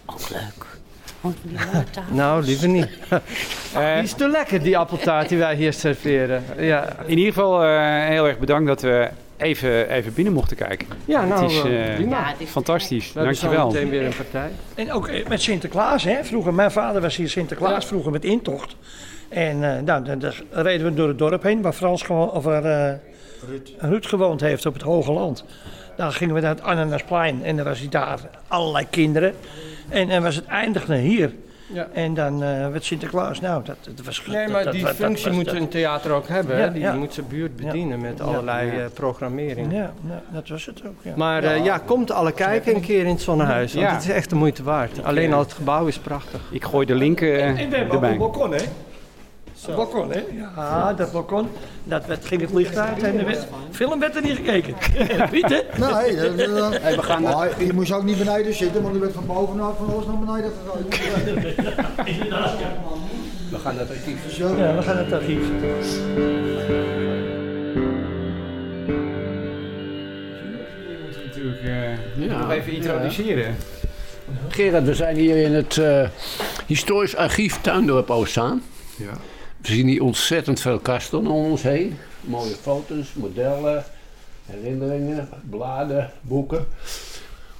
[0.06, 0.66] Ook leuk.
[2.12, 2.90] Nou, liever niet.
[3.10, 3.18] Eh,
[3.94, 6.44] Die is te lekker, die appeltaart die wij hier serveren.
[6.58, 9.10] Ja, in ieder geval eh, heel erg bedankt dat we
[9.44, 10.88] even, even binnen mochten kijken.
[11.06, 12.18] ja nou, het is eh, eh, prima.
[12.18, 13.14] Ja, dit is fantastisch.
[13.14, 13.72] We hebben zo Dankjewel.
[13.72, 14.52] meteen weer een partij.
[14.76, 16.24] En ook eh, met Sinterklaas, hè?
[16.24, 18.76] Vroeger, mijn vader was hier Sinterklaas, vroeger met intocht.
[19.30, 22.44] En eh, nou, dan, dan reden we door het dorp heen, waar Frans gewoon, of
[22.44, 22.98] waar eh,
[23.78, 25.46] Ruud gewoond heeft op het Hoge Land.
[25.96, 29.34] Dan gingen we naar het Ananasplein en dan was hij daar allerlei kinderen.
[29.90, 31.34] En, en was het eindigde hier.
[31.68, 31.88] Ja.
[31.94, 34.24] En dan eh werd Sinterklaas, nou, dat, dat was...
[34.28, 36.58] Nee, dat- maar dat- die dat- functie moet dat- een theater ook hebben.
[36.58, 36.94] Ja, Die ja.
[36.94, 38.78] moet zijn buurt bedienen met allerlei Ja.
[38.84, 39.72] eh, programmering.
[39.74, 39.94] Ja,
[40.30, 41.14] dat was het ook, ja.
[41.16, 43.74] Maar eh, ja, komt alle kijken een keer in het Zonnehuis.
[43.74, 43.94] Want Ja.
[43.94, 45.04] het is echt de moeite waard.
[45.04, 46.42] Alleen al het gebouw is prachtig.
[46.52, 48.12] Ik gooi de link eh, En we hebben ook erbij.
[48.12, 48.64] een balkon, hè?
[49.68, 50.22] Een balkon, hè?
[50.56, 51.48] Ja, dat balkon,
[51.84, 54.76] dat werd, ging het licht uit en de werd- film werd er niet gekeken.
[55.32, 55.66] Weet je?
[55.78, 59.14] Nee, dat, dat- we gaan maar je moest ook niet beneden zitten, want er werd
[59.14, 60.52] van bovenaf van alles naar beneden
[60.90, 61.22] gegaan.
[63.52, 64.34] We gaan dat archief.
[64.34, 64.56] Zo.
[64.58, 65.42] Ja, we gaan het archief.
[71.26, 73.56] natuurlijk eh, Ja, nog even introduceren.
[74.50, 76.08] Gerard, we zijn hier in het eh,
[76.66, 78.62] historisch archief Tuindorp Oostzaan.
[78.98, 79.14] Ja.
[79.64, 81.98] We zien hier ontzettend veel kasten om ons heen.
[82.22, 83.84] Mooie foto's, modellen,
[84.46, 86.66] herinneringen, bladen, boeken.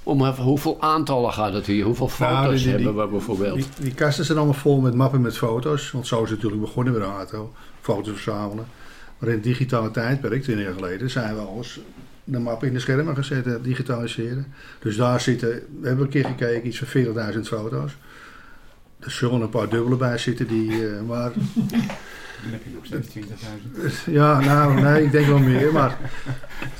[0.02, 1.84] Om even, hoeveel aantallen gaat het hier?
[1.84, 3.54] Hoeveel Nou, foto's die- die- hebben we bijvoorbeeld?
[3.56, 5.90] Die, die kasten zijn allemaal vol met mappen met foto's.
[5.90, 7.52] Want zo is het natuurlijk begonnen de auto.
[7.80, 8.66] Foto's verzamelen.
[9.18, 11.80] Maar in het digitale tijdperk, 20 jaar geleden, zijn we alles
[12.24, 14.52] de mappen in de schermen gezet, digitaliseren.
[14.80, 15.48] Dus daar zitten,
[15.80, 17.92] we hebben een keer gekeken, iets van 40.000 foto's.
[19.04, 21.32] Er zullen een paar dubbele bij zitten, die, eh, maar
[22.42, 24.04] Dan heb je nog steeds 20.000.
[24.12, 25.72] ja, nou, nee, ik denk wel meer.
[25.72, 25.98] Maar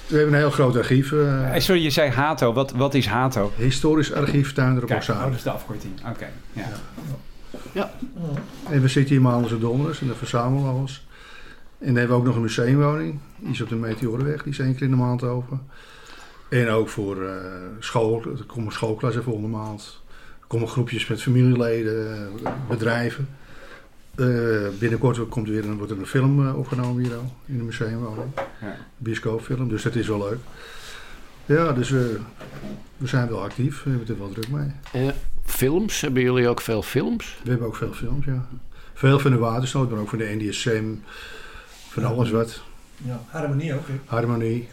[0.06, 1.12] we hebben een heel groot archief.
[1.12, 2.52] eh, Eh, sorry, je zei HATO.
[2.52, 3.52] Wat, wat is HATO?
[3.56, 5.92] historisch archief Tuindorp Kijk, oh, dat is de afkorting.
[6.08, 6.28] Oké,
[7.72, 7.90] ja.
[8.70, 11.06] En we zitten hier maandelijks en donders en dan verzamelen we alles.
[11.78, 13.18] En dan hebben we ook nog een museumwoning.
[13.38, 15.60] Die is op de Meteorenweg, die is één keer in de maand open.
[16.50, 17.34] En ook voor eh,
[17.78, 20.02] school, er komen schoolklassen volgende maand.
[20.44, 23.28] Er komen groepjes met familieleden, eh, bedrijven.
[24.14, 27.58] Eh, binnenkort komt er weer een, wordt er een film eh, opgenomen hier al, in
[27.58, 28.28] de museumwoning.
[28.60, 28.76] Ja.
[28.96, 30.38] Bioscoopfilm, dus dat is wel leuk.
[31.46, 32.18] Ja, dus we,
[32.96, 34.70] we zijn wel actief, we hebben er wel druk mee.
[34.92, 37.38] Eh, films, hebben jullie ook veel films?
[37.42, 38.48] We hebben ook veel films, ja.
[38.94, 40.84] Veel van de watersnood, maar ook van de NDSM.
[41.88, 42.62] Van alles wat.
[42.96, 43.86] Ja, harmonie ook.
[43.86, 43.94] hè.
[44.04, 44.68] Harmonie.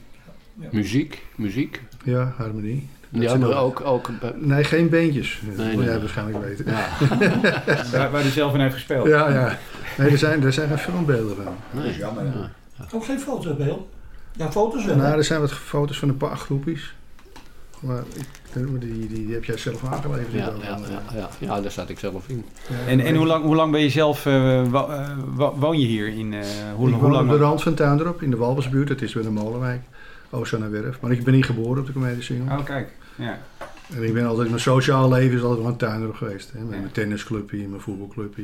[0.71, 1.81] Muziek, muziek.
[2.03, 2.89] Ja, harmonie.
[3.11, 5.39] Maar wel- ook, ook Nee, geen beentjes.
[5.45, 5.87] Dat Nee, wil nee.
[5.87, 6.65] jij waarschijnlijk weten.
[6.65, 6.87] ja,
[7.97, 9.07] Waar, waar hij zelf in heeft gespeeld.
[9.07, 9.57] Ja, ja.
[9.97, 11.55] Nee, er zijn, er zijn geen filmbeelden van.
[11.71, 12.23] Dat is jammer.
[12.25, 12.51] Ja.
[12.93, 13.87] Ook geen fotobeeld.
[14.35, 14.95] Ja, foto's wel.
[14.95, 16.95] Nou, er zijn wat foto's van een paar groepjes.
[17.79, 20.31] Maar ik, die, die, die heb jij zelf aangeleverd.
[20.33, 22.45] ja, die ja, ja, ja, ja, daar zat ik zelf in.
[22.87, 25.85] En, en hoe, lang, hoe lang ben je zelf, eh, wo- eh, wo- woon je
[25.85, 26.07] hier?
[26.07, 26.39] In, eh,
[26.75, 27.31] hoe, ik hoe woon lang?
[27.31, 28.87] op de rand van Tuindorp, in de Walbersbuurt.
[28.87, 29.81] Dat is bij de Molenwijk.
[30.29, 30.99] Oostzaanerwerf.
[31.01, 32.89] Maar ik ben niet geboren op de Comedie Oh, kijk.
[33.15, 33.39] Ja.
[33.93, 36.51] En ik ben altijd, mijn sociale leven is altijd wel een tuinder geweest.
[36.53, 36.59] Hè?
[36.59, 36.79] Met Ja.
[36.79, 38.43] mijn tennisclubje, mijn voetbalclubje,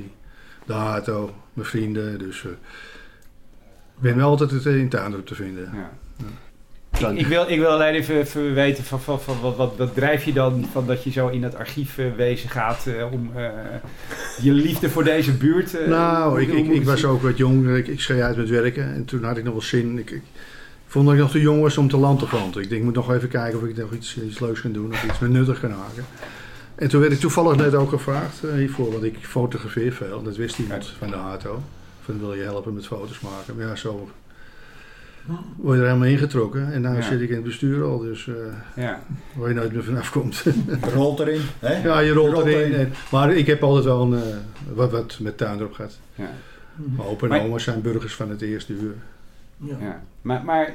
[0.65, 2.19] de auto, mijn vrienden.
[2.19, 2.51] Dus eh,
[3.95, 5.69] ik ben wel altijd in tuinder te vinden.
[5.73, 5.89] ja.
[6.99, 9.93] Dan- Ik wil, ik wil alleen even, even weten, van, van, van, wat, wat, wat
[9.95, 13.49] drijf je dan van dat je zo in het archiefwezen gaat eh, om eh,
[14.41, 15.75] je liefde voor deze buurt?
[15.79, 17.75] eh, nou, ik, ik, ik was ook wat jong.
[17.75, 19.97] Ik, ik schreef uit met werken en toen had ik nog wel zin.
[19.97, 20.21] Ik, ik
[20.87, 22.61] vond dat ik nog te jong was om te land te planten.
[22.61, 24.91] Ik denk, ik moet nog even kijken of ik nog iets, iets leuks kan doen
[24.91, 26.05] of iets met nuttig kan haken.
[26.75, 30.23] En toen werd ik toevallig net ook gevraagd eh, hiervoor, want ik fotografeer veel.
[30.23, 31.61] Dat wist iemand van de auto.
[32.03, 33.55] Van wil je helpen met foto's maken?
[33.55, 34.09] Maar ja, zo
[35.55, 36.73] word je er helemaal ingetrokken.
[36.73, 37.01] En nu Ja.
[37.01, 38.33] zit ik in het bestuur al, dus eh,
[38.83, 39.01] Ja.
[39.35, 40.43] waar je nooit meer vanaf komt.
[40.93, 41.41] Rolt erin.
[41.59, 41.83] Hè?
[41.87, 42.93] ja, je rolt Je rolt erin.
[43.11, 44.35] maar ik heb altijd wel een, eh,
[44.73, 45.99] wat, wat met tuin erop gehad.
[46.15, 46.29] Ja.
[46.75, 48.95] Mijn opa en Maar- oma zijn burgers van het eerste uur.
[49.57, 50.03] Ja.
[50.21, 50.73] Maar, maar eh,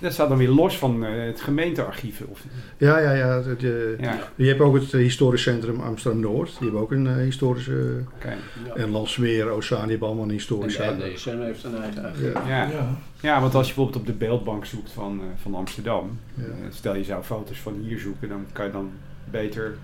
[0.00, 2.22] dat staat dan weer los van eh, het gemeentearchief.
[2.28, 2.44] Of,
[2.76, 3.42] Ja, ja, ja.
[3.58, 6.48] je, ja, je hebt ook het eh, historisch centrum Amsterdam-Noord.
[6.48, 8.04] Die hebben ook een historische...
[8.14, 8.36] oké.
[8.74, 10.96] En Landsmeer, Ozaan, die hebben allemaal een En historische...
[10.98, 12.32] de NDSM heeft een eigen archief.
[12.32, 12.70] Ja, Ja.
[12.70, 12.96] Ja.
[13.20, 16.44] ja, want als je bijvoorbeeld op de beeldbank zoekt van, eh, van Amsterdam, ja.
[16.70, 18.90] stel je zou foto's van hier zoeken, dan kan je dan
[19.30, 19.76] beter.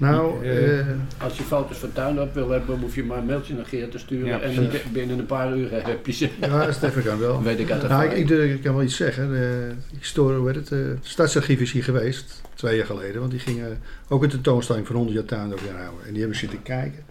[0.00, 0.86] Nou, Eh, eh,
[1.18, 3.98] Als je foto's van Tuindorp wil hebben, hoef je maar een mailtje naar Geert te
[3.98, 4.26] sturen.
[4.26, 6.28] Ja, en binnen een paar uur heb je ze.
[6.40, 7.42] ja, Stefan kan wel.
[7.42, 9.30] Weet ik uit Nou, ik, ik, durf- ik kan wel iets zeggen.
[9.30, 13.20] De, historie, hoe heet het, eh, het stadsarchief is hier geweest, twee jaar geleden.
[13.20, 16.06] Want die gingen ook een tentoonstelling van 100 jaar tuin weer houden.
[16.06, 17.04] En die hebben zitten kijken.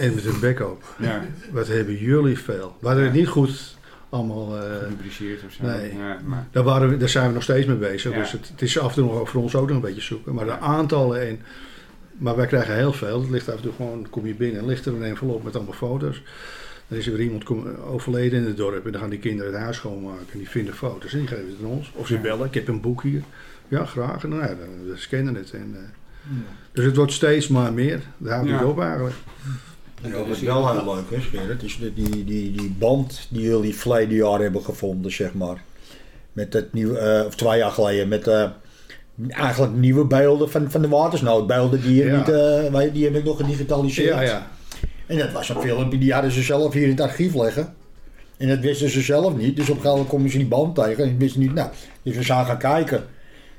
[0.00, 0.82] En met hun bek op.
[0.98, 2.76] ja, Wat hebben jullie veel.
[2.80, 3.76] We hadden het niet goed
[4.12, 4.56] allemaal...
[4.62, 5.64] eh, gepubliceerd of zo.
[5.64, 5.96] nee.
[5.96, 8.12] Ja, maar, daar, waren we, daar zijn we nog steeds mee bezig.
[8.12, 8.18] Ja.
[8.18, 10.34] Dus het, het is af en toe nog voor ons ook nog een beetje zoeken.
[10.34, 11.40] Maar de aantallen en...
[12.18, 13.20] Maar wij krijgen heel veel.
[13.20, 15.56] Het ligt af en toe gewoon, kom je binnen en ligt er een envelop met
[15.56, 16.22] allemaal foto's.
[16.88, 17.44] Dan is er weer iemand
[17.84, 20.26] overleden in het dorp en dan gaan die kinderen het huis schoonmaken.
[20.32, 21.92] En die vinden foto's en die geven het aan ons.
[21.94, 22.20] Of ze Ja.
[22.20, 23.22] bellen, ik heb een boek hier.
[23.68, 24.22] Ja, graag.
[24.22, 25.50] En nou, ja, dan we scannen het.
[25.52, 26.30] En, eh,
[26.72, 28.00] Dus het wordt steeds maar meer.
[28.18, 28.58] Daar houdt Ja.
[28.58, 29.14] het op eigenlijk.
[30.02, 33.74] Ja, wat wel heel leuk is, Gerrit, is de- die, die, die band die jullie
[33.74, 35.62] verleden jaar hebben gevonden, zeg maar.
[36.32, 38.44] Met het nieuwe, eh, of twee jaar geleden, met eh,
[39.28, 41.80] eigenlijk nieuwe beelden van, van de watersnoodbeelden.
[41.82, 42.16] Die, je Ja.
[42.16, 44.14] niet, eh, wij- die heb ik nog gedigitaliseerd.
[44.14, 44.46] Ja, ja.
[45.06, 47.74] En dat was een filmpje, die hadden ze zelf hier in het archief liggen.
[48.36, 49.56] En dat wisten ze zelf niet.
[49.56, 51.70] Dus op een gegeven moment komen ze die band tegen en wisten niet, nou,
[52.02, 53.04] dus we zijn gaan kijken.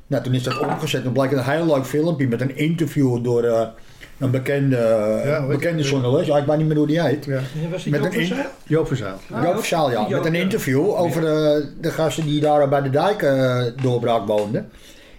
[0.07, 1.13] Nou, toen is dat omgezet.
[1.13, 3.67] Bleek het een heel leuk filmpje met een interview door eh,
[4.23, 5.89] een bekende, Ja, bekende ik.
[5.89, 6.27] journalist.
[6.27, 7.25] Ja, ik weet niet meer hoe die heet.
[7.25, 7.31] ja.
[7.33, 8.45] Ja, was die Met Joop een Zijl?
[8.63, 9.13] Joop Zijl.
[9.31, 9.99] Ah, Joop Verzaal, ja.
[10.09, 14.27] Joop, Met een interview over de, de gasten die daar bij de dijk eh, doorbraak
[14.27, 14.69] woonden.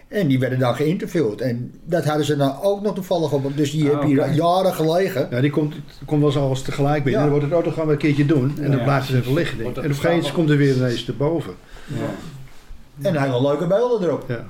[0.09, 1.40] En die werden dan geïnterviewd.
[1.40, 3.57] En dat hadden ze dan ook nog toevallig op.
[3.57, 5.26] Dus die Ah, heb hier jaren gelegen.
[5.30, 5.74] Ja, die komt,
[6.05, 7.12] komt wel eens alles tegelijk binnen.
[7.12, 7.28] Ja.
[7.28, 8.52] Dan wordt het auto gaan we een keertje doen.
[8.61, 8.84] En dan Ja.
[8.84, 9.59] blijft het even liggen.
[9.61, 11.55] En op een gegeven moment samen- komt er weer ineens erboven.
[11.86, 11.94] ja.
[13.09, 14.24] En hele leuke beelden erop.
[14.28, 14.44] Ja.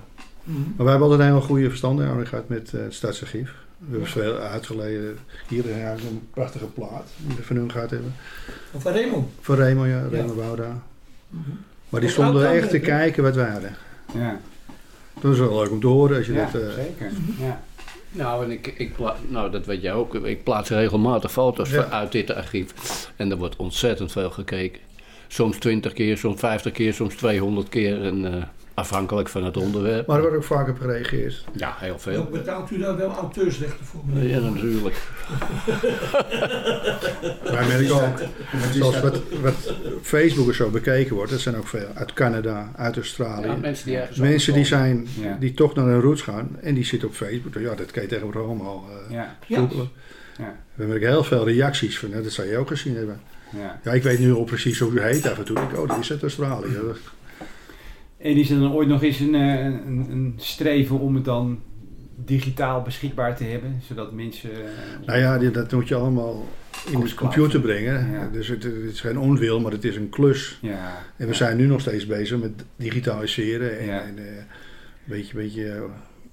[0.45, 3.55] Maar wij hebben altijd een hele goede verstandhouding gehad met eh, het Stadsarchief.
[3.78, 5.18] We hebben veel uitgeleden.
[5.49, 8.14] Hier eigenlijk een prachtige plaat die we van hun gehad hebben.
[8.72, 9.28] Of Raymond.
[9.40, 10.82] Van Remo, ja, Remo Wouda.
[11.88, 13.76] Maar die stonden echt te kijken wat wij hadden.
[14.14, 14.40] Ja,
[15.20, 16.62] Dat is wel leuk om te horen als je ja dat...
[16.62, 17.11] eh, zeker.
[17.40, 17.62] Ja.
[18.11, 18.92] Nou, en ik, ik
[19.28, 20.14] nou, dat weet jij ook.
[20.14, 21.82] Ik plaats regelmatig foto's Ja.
[21.82, 22.72] van- uit dit archief.
[23.16, 24.80] En er wordt ontzettend veel gekeken.
[25.28, 28.03] Soms 20 keer, soms 50 keer, soms 200 keer.
[28.05, 28.42] En, eh,
[28.74, 30.06] afhankelijk van het onderwerp.
[30.06, 31.44] maar er wordt ook vaak op gereageerd.
[31.52, 32.24] Ja, heel veel.
[32.24, 34.00] Betaalt u daar wel auteursrechten voor?
[34.06, 34.28] meneer?
[34.28, 34.96] Ja, natuurlijk.
[37.42, 38.18] Wij merken ook,
[38.72, 39.20] zoals wat,
[40.02, 43.46] Facebook en zo bekeken wordt, dat zijn ook veel uit Canada, uit Australië.
[43.46, 45.36] Ja, mensen die ergens Mensen die, zijn, Ja.
[45.40, 47.54] die toch naar hun roots gaan en die zitten op Facebook.
[47.54, 49.36] Ja, dat kan je tegenwoordig allemaal eh Ja.
[50.38, 50.56] Ja.
[50.74, 53.20] We merken heel veel reacties van, hè, dat zou je ook gezien hebben.
[53.50, 53.80] Ja.
[53.84, 55.58] Ja, ik weet nu al precies hoe u heet af en toe.
[55.60, 56.76] Ik, denk, oh, die is uit Australië.
[58.24, 61.58] En is er dan ooit nog eens een, eh, een, een streven om het dan
[62.16, 64.50] digitaal beschikbaar te hebben, zodat mensen.
[64.52, 66.48] eh, Nou ja, die- dat moet je allemaal
[66.90, 68.10] in de computer brengen.
[68.12, 68.28] Ja.
[68.32, 70.58] Dus het, het is geen onwil, maar het is een klus.
[70.62, 70.96] Ja.
[71.16, 71.32] En we Ja.
[71.32, 73.78] zijn nu nog steeds bezig met digitaliseren.
[73.78, 74.00] En, Ja.
[74.02, 74.44] en, eh, een
[75.04, 75.82] beetje, beetje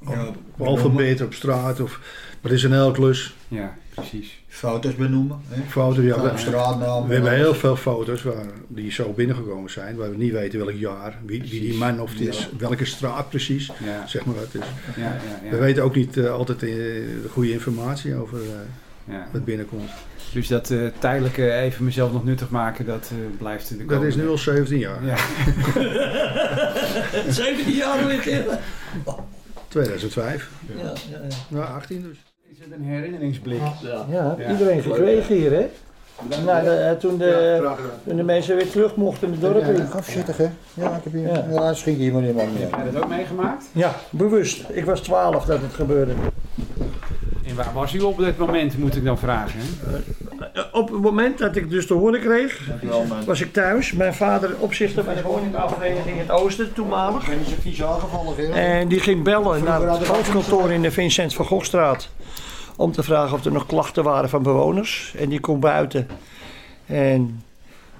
[0.09, 1.79] Ja, op alfabet op straat.
[1.79, 1.99] Of,
[2.41, 3.35] maar het is een hele klus.
[3.47, 4.43] Ja, precies.
[4.47, 5.39] Foto's benoemen.
[5.47, 5.61] Hè?
[5.69, 7.07] Foto's, ja, Op we, straatnaam.
[7.07, 9.95] we hebben heel veel foto's waar, die zo binnengekomen zijn.
[9.95, 13.29] Waar we niet weten welk jaar, wie, wie die man of het is, welke straat
[13.29, 13.71] precies.
[13.83, 14.51] Ja, Zeg maar wat.
[14.51, 14.65] Dus
[14.95, 15.13] ja, ja.
[15.43, 15.49] ja.
[15.49, 19.27] We weten ook niet eh, altijd eh, de goede informatie over eh, ja.
[19.31, 19.89] wat binnenkomt.
[20.33, 24.07] Dus dat eh, tijdelijke even mezelf nog nuttig maken, dat eh, blijft de Dat komende-
[24.07, 25.05] is nu al 17 jaar.
[25.05, 25.15] Ja.
[27.31, 28.45] 17 jaar liggen.
[29.67, 30.49] 2005.
[30.77, 31.35] Ja, ja, ja.
[31.47, 32.17] Nou, 18 dus.
[32.51, 33.59] Is het een herinneringsblik?
[33.81, 34.35] Ja, Ja.
[34.51, 35.69] iedereen gekregen hier, hè?
[36.45, 37.69] Nou, de- toen, de,
[38.07, 39.63] toen de mensen weer terug mochten in het dorp.
[39.63, 39.91] in.
[39.91, 40.47] Afzittig, hè?
[40.73, 41.27] Ja, ik heb hier.
[41.27, 41.45] Ja.
[41.51, 42.67] Ja, schiet hier maar niemand meer.
[42.75, 43.65] Heb je dat ook meegemaakt?
[43.71, 44.63] Ja, bewust.
[44.69, 46.13] Ik was 12 dat het gebeurde.
[47.51, 49.59] En waar was u op dat moment, moet ik dan vragen?
[49.59, 49.97] hè?
[50.53, 53.91] Eh, Op het moment dat ik dus te horen kreeg, Dankjewel, was ik thuis.
[53.91, 57.27] Mijn vader opzichter bij de woningbouwvereniging in het Oosten, toenmalig.
[57.27, 58.53] Ben vies aangevallen.
[58.53, 62.09] En die ging bellen naar het hoofdkantoor in de Vincent van Gogstraat.
[62.75, 65.13] Om te vragen of er nog klachten waren van bewoners.
[65.17, 66.07] En die komt buiten.
[66.85, 67.43] En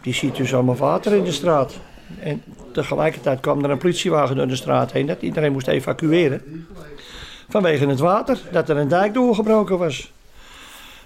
[0.02, 1.74] die ziet dus allemaal water in de straat.
[2.20, 2.44] En
[2.74, 5.06] tegelijkertijd kwam er een politiewagen door de straat heen.
[5.06, 6.68] Dat iedereen moest evacueren.
[7.52, 8.40] Vanwege het water.
[8.52, 10.12] Dat er een dijk doorgebroken was.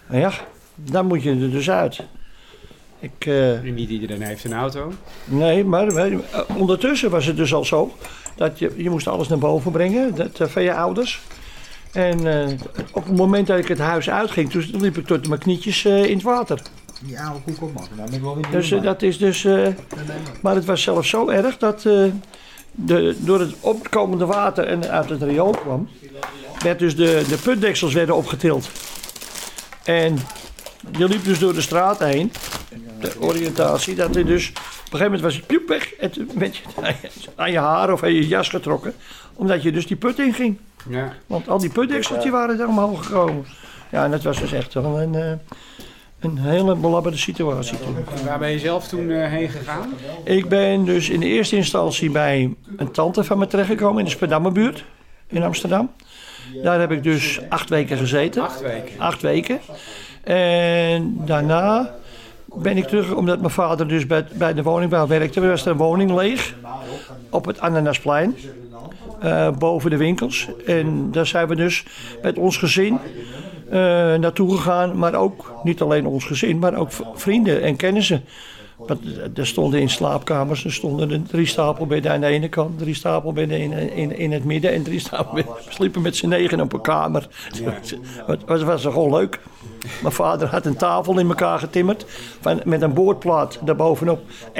[0.07, 0.31] Nou ja,
[0.75, 1.99] dan moet je er dus uit.
[2.99, 4.91] Ik, eh, En niet iedereen heeft een auto.
[5.25, 6.17] Nee, maar eh,
[6.57, 7.93] ondertussen was het dus al zo
[8.35, 11.21] dat je, je moest alles naar boven brengen dat, eh, van je ouders.
[11.91, 12.53] En eh,
[12.91, 16.03] op het moment dat ik het huis uitging, toen liep ik tot mijn knietjes eh,
[16.05, 16.61] in het water.
[17.01, 17.87] Die oude koek op, man.
[17.95, 19.45] Nou, ben ik wel weer Dus dat is dus.
[19.45, 19.67] eh,
[20.41, 22.03] maar het was zelfs zo erg dat eh,
[22.75, 25.89] de, door het opkomende water en uit het riool kwam,
[26.63, 28.69] werd dus de, de putdeksels werden opgetild.
[29.83, 30.19] En
[30.97, 32.31] je liep dus door de straat heen,
[32.99, 36.29] de oriëntatie, dat er dus op een gegeven moment was het piep weg en toen
[36.35, 36.63] werd je
[37.35, 38.93] aan je haar of aan je jas getrokken,
[39.33, 40.57] omdat je dus die put inging.
[40.89, 41.13] Ja.
[41.27, 43.45] Want al die putdekseltjes waren er omhoog gekomen.
[43.91, 45.31] Ja, en dat was dus echt wel een, eh,
[46.25, 47.95] een hele belabberde situatie toen.
[48.19, 49.93] En waar ben je zelf toen eh, heen gegaan?
[50.23, 54.11] Ik ben dus in de eerste instantie bij een tante van me terechtgekomen in de
[54.11, 54.85] Sperdammerbuurt
[55.27, 55.91] in Amsterdam.
[56.63, 58.43] Daar heb ik dus acht weken gezeten.
[58.43, 58.99] Acht weken.
[58.99, 59.59] Acht weken.
[60.23, 61.95] En daarna
[62.45, 65.41] ben ik terug, omdat mijn vader dus bij, bij de woningbouw werkte.
[65.41, 66.55] Er was er een woning leeg
[67.29, 68.35] op het Ananasplein.
[69.19, 70.47] eh, boven de winkels.
[70.65, 71.83] En daar zijn we dus
[72.21, 72.99] met ons gezin
[74.19, 74.97] naartoe gegaan.
[74.97, 78.23] Maar ook niet alleen ons gezin, maar ook vrienden en kennissen.
[78.87, 78.99] Want
[79.37, 83.59] er stonden in slaapkamers, er stonden er drie stapelbedden aan de ene kant, drie stapelbedden
[83.59, 85.53] in, in, in het midden en drie stapelbedden.
[85.53, 87.27] We sliepen met z'n negen op een kamer.
[88.25, 89.39] Het was, was gewoon leuk.
[90.01, 92.05] Mijn vader had een tafel in elkaar getimmerd
[92.39, 94.53] van, met een boordplaat daarbovenop 1,22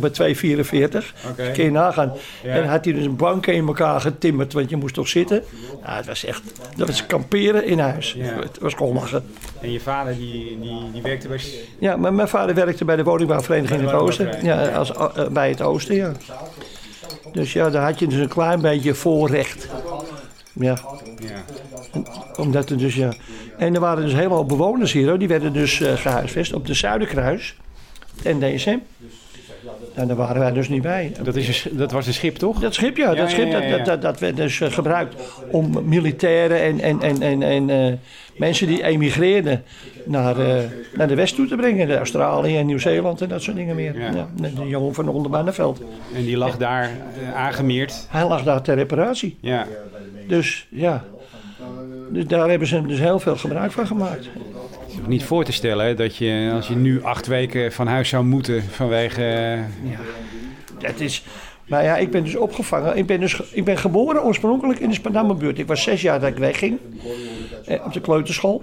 [0.00, 0.96] bij 2,44.
[1.30, 1.50] Oké.
[1.52, 2.12] Kun je nagaan.
[2.42, 2.54] Ja.
[2.54, 5.42] En had hij dus een banken in elkaar getimmerd, want je moest toch zitten.
[5.80, 6.42] Het was echt,
[6.76, 8.12] dat was kamperen in huis.
[8.12, 8.24] Ja.
[8.24, 9.24] Het was gewoon lachen.
[9.62, 11.40] En je vader die, die, die werkte bij...
[11.78, 14.44] Ja, maar mijn vader werkte bij de woningbouwvereniging in het Oosten.
[14.44, 16.12] Ja, als, eh, bij het Oosten, ja.
[17.32, 19.68] Dus ja, daar had je dus een klein beetje voorrecht.
[20.52, 20.78] Ja,
[21.18, 21.44] Ja.
[22.36, 23.12] omdat er dus, ja.
[23.58, 25.18] En er waren dus veel bewoners hier, hoor.
[25.18, 27.56] die werden dus eh, gehuisvest op de Zuiderkruis
[28.22, 28.78] en DSM.
[29.94, 31.12] En daar waren wij dus niet bij.
[31.22, 32.60] Dat, is een, dat was een schip, toch?
[32.60, 33.10] Dat schip, ja.
[33.10, 33.76] Ja, dat, schip, ja, ja, ja.
[33.76, 35.14] Dat, dat, dat werd dus eh, gebruikt
[35.50, 37.92] om militairen en, en, en, en, en eh,
[38.36, 39.62] mensen die emigreerden
[40.04, 40.64] naar, eh,
[40.94, 41.86] naar de west toe te brengen.
[41.86, 43.98] De Australië en Nieuw-Zeeland en dat soort dingen meer.
[43.98, 44.10] Ja.
[44.10, 44.28] Ja.
[44.36, 45.80] de jongen van Onderbanneveld.
[46.14, 46.90] En die lag daar
[47.34, 48.06] aangemeerd.
[48.08, 49.36] Hij lag daar ter reparatie.
[49.40, 49.66] Ja.
[50.28, 51.04] Dus ja,
[52.10, 54.28] dus daar hebben ze dus heel veel gebruik van gemaakt.
[55.10, 58.62] Niet voor te stellen dat je, als je nu acht weken van huis zou moeten
[58.62, 59.22] vanwege...
[59.22, 59.98] eh,
[60.78, 61.24] Het is,
[61.68, 62.96] maar ja, ik ben dus opgevangen.
[62.96, 65.58] Ik ben, dus, ik ben geboren oorspronkelijk in de Spadammerbuurt.
[65.58, 66.78] Ik was zes jaar dat ik wegging
[67.64, 68.62] eh, op de kleuterschool.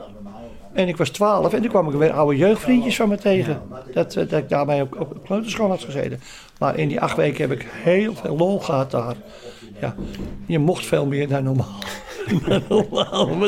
[0.73, 3.61] En ik was twaalf en toen kwam ik weer oude jeugdvriendjes van me tegen.
[3.93, 6.19] Dat, eh, dat ik daarmee op, op kleuterschool had gezeten.
[6.59, 9.15] Maar in die acht weken heb ik heel veel lol gehad daar.
[9.81, 9.95] Ja,
[10.45, 11.79] je mocht veel meer dan normaal.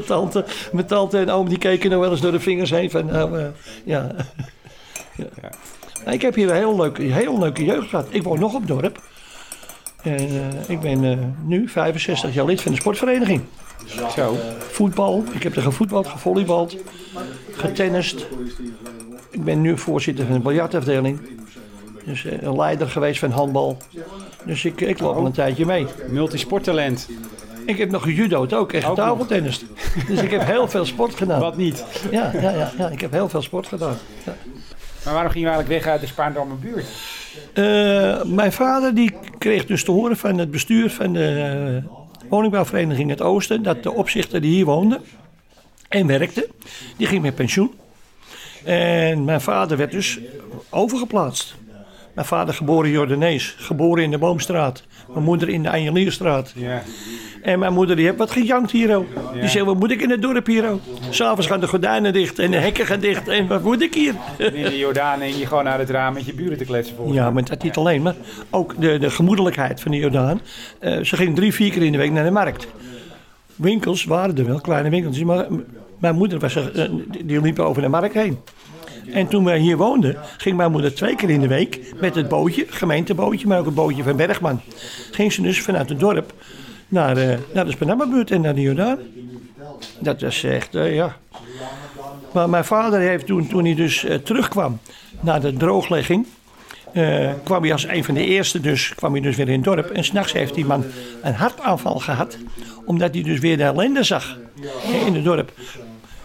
[0.71, 2.91] Mijn tante, en oom die keken nog wel eens door de vingers heen.
[3.05, 3.47] Nou, eh,
[3.83, 4.11] ja.
[5.15, 5.49] Ja.
[6.03, 8.07] Nou, Ik heb hier een heel leuke, heel leuke jeugd gehad.
[8.09, 9.01] Ik woon nog op dorp.
[10.03, 13.41] En eh, ik ben eh, nu 65 jaar lid van de sportvereniging.
[14.15, 14.37] Zo.
[14.57, 16.77] Voetbal, ik heb er gevoetbald, gevolleybald,
[17.51, 18.27] getennist.
[19.29, 21.19] Ik ben nu voorzitter van de biljartafdeling.
[22.05, 23.77] Dus een leider geweest van handbal.
[24.45, 25.87] Dus ik, ik loop al een tijdje mee.
[26.09, 27.09] Multisporttalent.
[27.65, 29.65] Ik heb nog gejudo'd ook en getafeltennist.
[30.07, 31.39] Dus ik heb heel veel sport gedaan.
[31.39, 31.85] Wat niet.
[32.11, 33.97] Ja, ja, ja, ja, ik heb heel veel sport gedaan.
[34.25, 34.35] Ja.
[35.03, 36.85] Maar waarom ging je eigenlijk weg uit de Spaarndammer buurt?
[37.53, 43.09] Eh, mijn vader die kreeg dus te horen van het bestuur van de eh, woningbouwvereniging
[43.09, 43.63] Het Oosten...
[43.63, 45.01] dat de opzichter die hier woonde
[45.89, 46.49] en werkte,
[46.97, 47.73] die ging met pensioen.
[48.63, 50.19] En mijn vader werd dus
[50.69, 51.55] overgeplaatst.
[52.19, 54.83] Mijn vader geboren Jordanees, geboren in de Boomstraat.
[55.13, 56.51] Mijn moeder in de Anjelierstraat.
[56.55, 56.81] Ja.
[57.41, 59.05] En mijn moeder die heeft wat gejankt hier ook.
[59.33, 60.79] Die zei, wat moet ik in het dorp hier ook?
[61.09, 63.27] S'avonds gaan de gordijnen dicht en de hekken gaan dicht.
[63.27, 64.13] En wat moet ik hier?
[64.37, 67.29] In de Jordaan je gewoon uit het raam met je buren te kletsen volgens Ja,
[67.31, 68.15] maar dat niet alleen, maar
[68.49, 70.41] ook de, de gemoedelijkheid van de Jordaan.
[70.79, 72.67] Eh, ze ging drie, vier keer in de week naar de markt.
[73.55, 75.45] Winkels waren er wel, kleine winkeltjes, maar
[75.99, 78.37] mijn moeder was, er, eh, die- die liep over de markt heen.
[79.13, 82.27] En toen wij hier woonden, ging mijn moeder twee keer in de week met het
[82.27, 84.61] bootje, gemeentebootje, maar ook het bootje van Bergman.
[85.11, 86.33] Ging ze dus vanuit het dorp
[86.87, 88.97] naar, eh, naar de Spanammerbuurt en naar de Jordaan.
[89.99, 91.17] Dat was echt, eh, ja.
[92.33, 94.79] Maar mijn vader heeft toen, toen hij dus eh, terugkwam
[95.19, 96.25] naar de drooglegging,
[97.43, 99.89] kwam hij als een van de eerste dus, kwam hij dus weer in het dorp.
[99.89, 100.83] En s'nachts heeft die man
[101.21, 102.37] een hartaanval gehad,
[102.85, 104.37] omdat hij dus weer de ellende zag
[105.05, 105.51] in het dorp.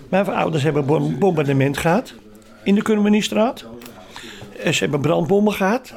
[0.08, 2.14] Mijn ouders hebben bom- bombardement gehad
[2.64, 3.64] in de Kurmeniestraat.
[4.62, 5.94] Eh, Ze hebben brandbommen gehad.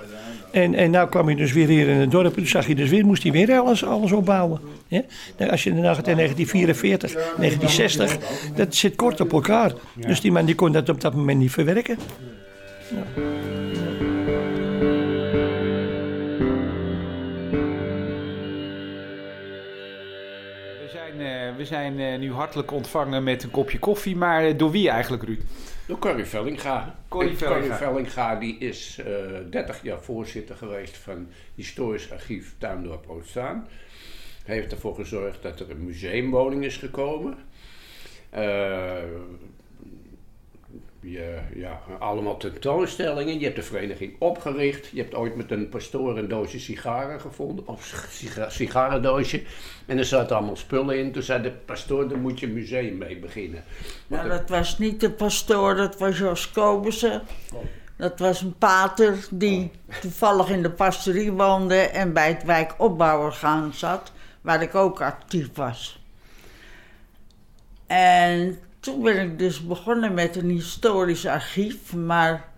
[0.51, 2.33] En, en nou kwam hij dus weer hier in het dorp.
[2.33, 4.59] Toen zag hij dus weer, moest hij weer alles, alles opbouwen.
[5.37, 8.17] Nou, Als je dan gaat in 1944, 1960,
[8.55, 9.71] dat zit kort op elkaar.
[9.95, 11.97] Dus die man die kon dat op dat moment niet verwerken.
[20.79, 24.71] We zijn, eh, we zijn eh, nu hartelijk ontvangen met een kopje koffie, maar door
[24.71, 25.39] wie eigenlijk, Ruud?
[25.87, 26.95] Door Corrie Vellinga.
[27.07, 27.75] Corrie Vellinga.
[27.75, 33.67] Vellinga die is eh 30 jaar voorzitter geweest van Historisch Archief Tuindorp Oostzaan.
[34.45, 37.37] Hij heeft ervoor gezorgd dat er een museumwoning is gekomen.
[38.29, 39.03] Eh,
[41.11, 43.39] je, ja, allemaal tentoonstellingen.
[43.39, 44.87] Je hebt de vereniging opgericht.
[44.87, 47.67] Je hebt ooit met een pastoor een doosje sigaren gevonden.
[47.67, 49.43] Of siga- sigarendoosje.
[49.85, 51.11] En er zaten allemaal spullen in.
[51.11, 53.63] Toen zei de pastoor, daar moet je een museum mee beginnen.
[54.07, 57.21] Nou, dat was niet de pastoor, dat was Jos Kobussen.
[57.97, 64.11] Dat was een pater die toevallig in de pastorie woonde en bij het wijkopbouworgaan zat,
[64.41, 66.01] waar ik ook actief was.
[67.87, 72.49] En toen ben ik dus begonnen met een historisch archief, maar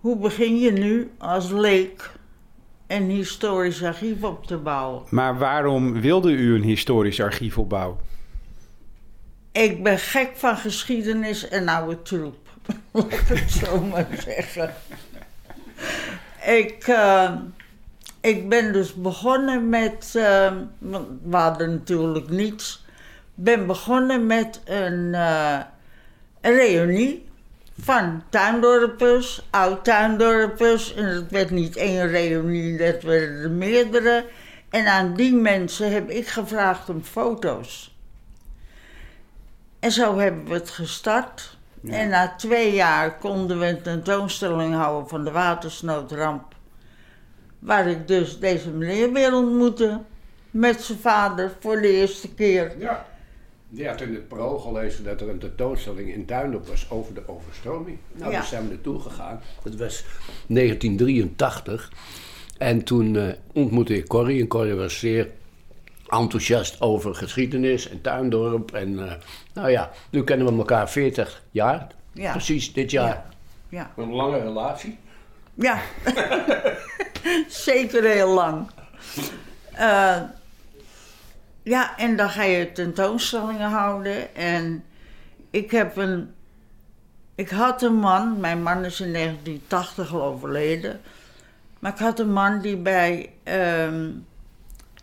[0.00, 2.10] hoe begin je nu als leek
[2.86, 5.02] een historisch archief op te bouwen?
[5.10, 7.98] Maar waarom wilde u een historisch archief opbouwen?
[9.52, 12.48] Ik ben gek van geschiedenis en oude troep.
[12.92, 14.74] Laat ik het zo maar zeggen.
[16.46, 17.32] Ik, eh,
[18.20, 20.12] ik ben dus begonnen met.
[20.78, 22.86] want we hadden natuurlijk niets.
[23.40, 25.66] Ben begonnen met een, een
[26.40, 27.28] reunie
[27.80, 30.94] van tuindorpers, oud-tuindorpers.
[30.94, 34.24] En het werd niet één reunie, dat werden er meerdere.
[34.70, 37.96] En aan die mensen heb ik gevraagd om foto's.
[39.78, 41.56] En zo hebben we het gestart.
[41.84, 46.54] En na twee jaar konden we een tentoonstelling houden van de watersnoodramp.
[47.58, 50.00] Waar ik dus deze meneer weer ontmoette.
[50.50, 52.78] Met zijn vader voor de eerste keer.
[52.78, 53.06] Ja.
[53.70, 57.22] Die had in het parool gelezen dat er een tentoonstelling in Duindorp was over de
[57.28, 57.98] overstroming.
[58.12, 58.38] Nou, Ja.
[58.38, 59.40] daar zijn we naartoe gegaan.
[59.62, 60.04] Dat was
[60.46, 61.92] 1983.
[62.58, 64.40] En toen eh, ontmoette ik Corrie.
[64.40, 65.30] En Corrie was zeer
[66.06, 68.72] enthousiast over geschiedenis en tuindorp.
[68.72, 69.12] En eh,
[69.52, 71.86] nou ja, nu kennen we elkaar 40 jaar.
[72.12, 72.30] Ja.
[72.32, 73.24] Precies dit jaar.
[73.68, 74.98] Ja, Een lange relatie.
[75.54, 75.80] ja.
[77.48, 78.70] zeker heel lang.
[79.72, 80.16] Eh,
[81.68, 84.34] ja, en dan ga je tentoonstellingen houden.
[84.34, 84.84] En
[85.50, 86.34] ik heb een.
[87.34, 91.00] Ik had een man, mijn man is in 1980 al overleden.
[91.78, 94.10] Maar ik had een man die bij ehm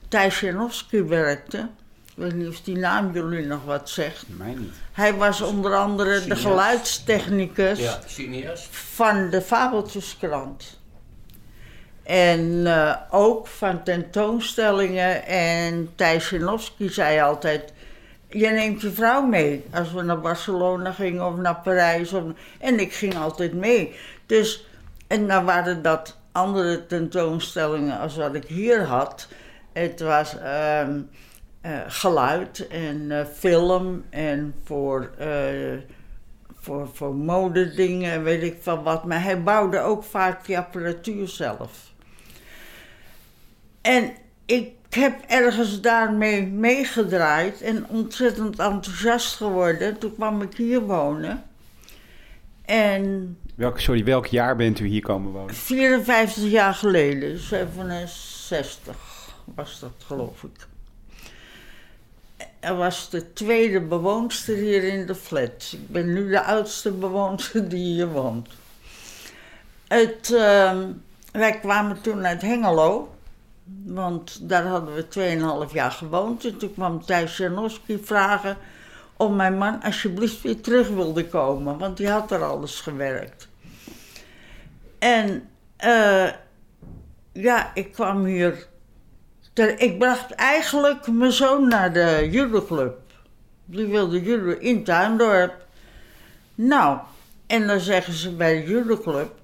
[0.08, 1.58] Thijs Janowski werkte.
[2.06, 4.26] Ik weet niet of die naam jullie nog wat zegt.
[4.28, 4.74] Mij niet.
[4.92, 8.00] Hij was onder andere de geluidstechnicus Ja,
[8.70, 10.80] van de Fabeltjeskrant.
[12.06, 15.26] En eh, ook van tentoonstellingen.
[15.26, 17.74] En Thijs Janowski zei altijd...
[18.30, 22.14] Je neemt je vrouw mee als we naar Barcelona gingen of naar Parijs.
[22.14, 22.24] Of,
[22.60, 23.96] en ik ging altijd mee.
[24.26, 24.68] Dus,
[25.08, 29.28] en dan waren dat andere tentoonstellingen als wat ik hier had.
[29.74, 31.02] Het was ehm,
[31.62, 35.10] eh, geluid en eh, film en voor,
[36.60, 39.06] voor, voor modedingen, weet ik van wat.
[39.06, 41.94] Maar hij bouwde ook vaak die apparatuur zelf.
[43.86, 44.12] En
[44.46, 49.98] ik heb ergens daarmee meegedraaid en ontzettend enthousiast geworden.
[49.98, 51.44] Toen kwam ik hier wonen.
[52.66, 55.56] En Welk, sorry, welk jaar bent u hier komen wonen?
[55.56, 58.96] 54 jaar geleden, 67
[59.56, 60.68] was dat geloof ik.
[62.60, 65.70] Er was de tweede bewoonster hier in de flat.
[65.72, 68.50] Ik ben nu de oudste bewoonster die hier woont.
[69.88, 70.88] Het, ehm,
[71.32, 73.15] wij kwamen toen uit Hengelo,
[73.86, 76.46] want daar hadden we 2,5 jaar gewoond.
[76.46, 78.58] En toen kwam Thijs Janowski vragen
[79.18, 83.48] of mijn man alsjeblieft weer terug wilde komen, want die had er alles gewerkt.
[85.00, 86.30] En eh,
[87.34, 88.68] ja, ik kwam hier.
[89.78, 92.98] ik bracht eigenlijk mijn zoon naar de judoclub.
[93.66, 95.66] Die wilde judo in Tuindorp.
[96.56, 97.00] Nou,
[97.48, 99.44] en dan zeggen ze bij de judoclub...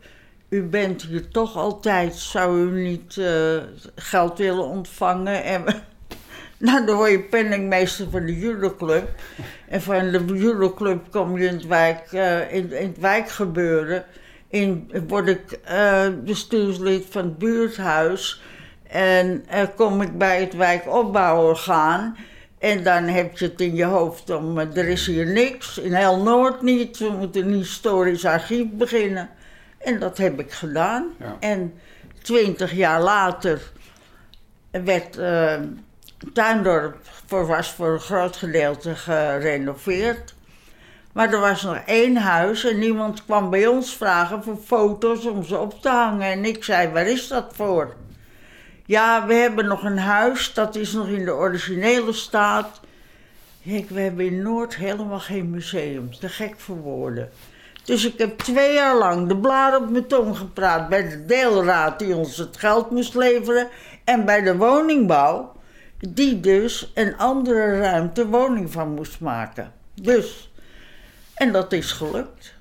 [0.52, 3.58] U bent hier toch altijd, zou u niet eh,
[3.96, 5.44] geld willen ontvangen?
[5.44, 5.64] En,
[6.58, 9.10] nou, dan word je penningmeester van de judoclub.
[9.68, 14.06] En van de judoclub kom je in het, wijk, eh, in, in het wijkgebeuren.
[14.48, 18.42] In, word ik eh, bestuurslid van het buurthuis.
[18.88, 22.18] En eh, kom ik bij het wijkopbouworgaan.
[22.60, 25.78] En dan heb je het in je hoofd om, eh, er is hier niks.
[25.78, 26.98] In heel Noord niet.
[26.98, 29.30] We moeten een historisch archief beginnen.
[29.84, 31.08] En dat heb ik gedaan.
[31.20, 31.38] Ja.
[31.40, 31.80] En
[32.22, 33.72] twintig jaar later
[34.72, 35.60] werd eh
[36.34, 40.36] Tuindorp voor, was voor een groot gedeelte gerenoveerd.
[41.14, 45.44] Maar er was nog één huis en niemand kwam bij ons vragen voor foto's om
[45.44, 46.32] ze op te hangen.
[46.32, 47.96] En ik zei, waar is dat voor?
[48.86, 52.80] Ja, we hebben nog een huis, dat is nog in de originele staat.
[53.66, 57.30] Kijk, we hebben in Noord helemaal geen museum, te gek voor woorden.
[57.84, 62.00] Dus ik heb twee jaar lang de blaar op mijn tong gepraat bij de deelraad
[62.00, 63.68] die ons het geld moest leveren.
[64.04, 65.52] En bij de woningbouw,
[66.00, 69.72] die dus een andere ruimte woning van moest maken.
[69.94, 70.52] Dus,
[71.34, 72.54] en dat is gelukt.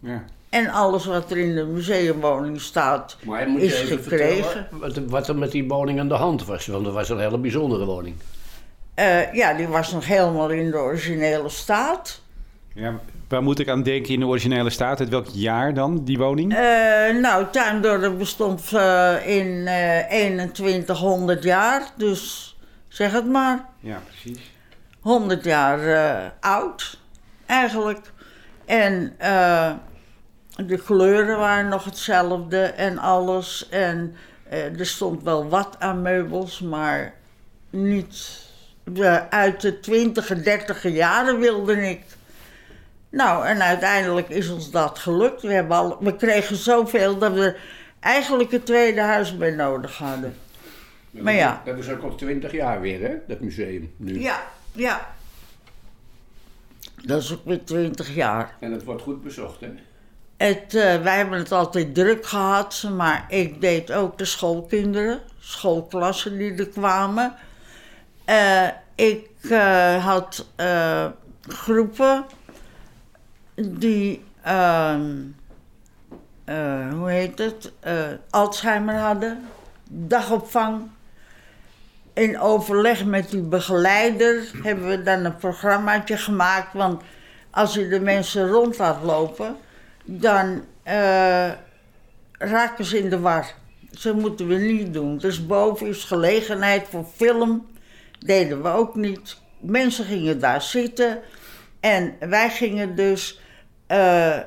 [0.00, 0.24] Ja.
[0.48, 4.44] En alles wat er in de museumwoning staat, Maar moet je is even gekregen.
[4.44, 6.66] vertellen wat, wat er met die woning aan de hand was.
[6.66, 8.16] Want dat was een hele bijzondere woning.
[8.94, 12.20] Eh, ja, die was nog helemaal in de originele staat.
[12.74, 15.00] Ja, waar moet ik aan denken in de originele staat?
[15.00, 16.54] Uit welk jaar dan, die woning?
[16.54, 22.56] Eh, nou, Tuindorp bestond eh, in eh 2100 jaar, dus
[22.88, 23.64] zeg het maar.
[23.80, 24.56] Ja, precies.
[25.00, 26.98] 100 jaar eh, oud,
[27.46, 28.12] eigenlijk.
[28.64, 29.72] En eh,
[30.56, 33.68] de kleuren waren nog hetzelfde en alles.
[33.68, 34.14] En
[34.48, 37.14] eh, er stond wel wat aan meubels, maar
[37.70, 38.46] niet
[38.84, 42.02] de, uit de 20 30 jaren wilde ik.
[43.10, 45.42] Nou, en uiteindelijk is ons dat gelukt.
[45.42, 47.56] We, hebben al, we kregen zoveel dat we
[48.00, 50.36] eigenlijk een tweede huis bij nodig hadden.
[51.10, 51.62] Maar ja.
[51.64, 53.14] Dat is ook al twintig jaar weer, hè?
[53.26, 54.20] Dat museum nu.
[54.20, 54.42] Ja,
[54.72, 55.14] ja.
[57.02, 58.56] Dat is ook weer 20 jaar.
[58.60, 59.68] En het wordt goed bezocht, hè?
[60.36, 66.38] Het, eh, wij hebben het altijd druk gehad, maar ik deed ook de schoolkinderen, schoolklassen
[66.38, 67.34] die er kwamen.
[68.24, 70.46] Eh, ik eh, had
[71.42, 72.24] groepen
[73.66, 75.16] die, ehm,
[76.44, 79.44] eh, hoe heet het, eh, Alzheimer hadden,
[79.88, 80.88] dagopvang.
[82.12, 86.72] In overleg met die begeleider hebben we dan een programmaatje gemaakt.
[86.72, 87.02] Want
[87.50, 89.56] als je de mensen rond laat lopen,
[90.04, 91.50] dan eh,
[92.32, 93.54] raken ze in de war.
[93.90, 95.18] Ze moeten we niet doen.
[95.18, 97.66] Dus boven is gelegenheid voor film.
[98.18, 99.36] Deden we ook niet.
[99.58, 101.20] Mensen gingen daar zitten.
[101.80, 103.40] En wij gingen dus
[103.88, 104.38] eh,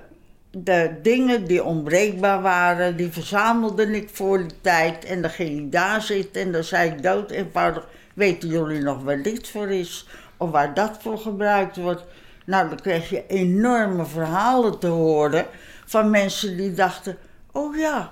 [0.52, 5.06] de dingen die onbreekbaar waren, die verzamelde ik voor die tijd.
[5.06, 9.04] En dan ging ik daar zitten en dan zei ik dood eenvoudig, weten jullie nog
[9.04, 10.08] waar dit voor is?
[10.38, 12.04] Of waar dat voor gebruikt wordt?
[12.46, 15.46] Nou, dan kreeg je enorme verhalen te horen
[15.86, 17.18] van mensen die dachten,
[17.52, 18.12] oh ja,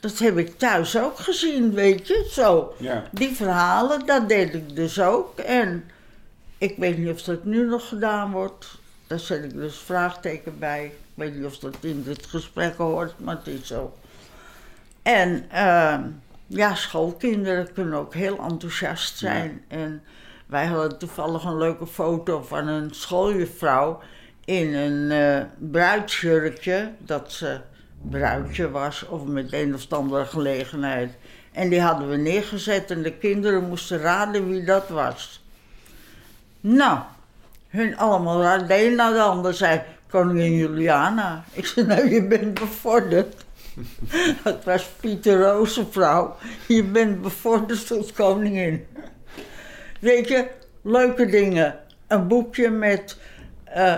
[0.00, 2.74] dat heb ik thuis ook gezien, weet je, zo.
[2.78, 3.04] Ja.
[3.10, 5.38] Die verhalen, dat deed ik dus ook.
[5.38, 5.90] En
[6.58, 8.78] ik weet niet of dat nu nog gedaan wordt.
[9.08, 10.84] Daar zet ik dus vraagteken bij.
[10.84, 13.92] Ik weet niet of dat in dit gesprek hoort, maar het is zo.
[15.02, 16.02] En ehm,
[16.46, 19.64] ja, schoolkinderen kunnen ook heel enthousiast zijn.
[19.68, 20.02] En
[20.46, 24.00] wij hadden toevallig een leuke foto van een schooljuffrouw
[24.44, 26.92] in een eh bruidsjurkje.
[26.98, 27.60] Dat ze
[28.02, 31.12] bruidje was of met een of andere gelegenheid.
[31.52, 35.44] En die hadden we neergezet en de kinderen moesten raden wie dat was.
[36.60, 36.98] Nou,
[37.68, 38.66] hun allemaal raden.
[38.66, 41.44] De een na de ander zei, koningin Juliana.
[41.52, 43.46] Ik zei, nou, je bent bevorderd.
[44.44, 46.36] Het was Pieter Rozenvrouw.
[46.66, 48.86] Je bent bevorderd tot koningin.
[50.00, 50.46] Weet je,
[50.82, 51.78] leuke dingen.
[52.06, 53.18] Een boekje met
[53.64, 53.94] eh,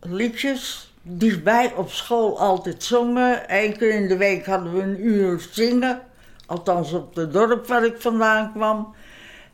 [0.00, 3.42] liedjes die wij op school altijd zongen.
[3.46, 6.00] Eén keer in de week hadden we een uur zingen.
[6.46, 8.94] Althans op het dorp waar ik vandaan kwam.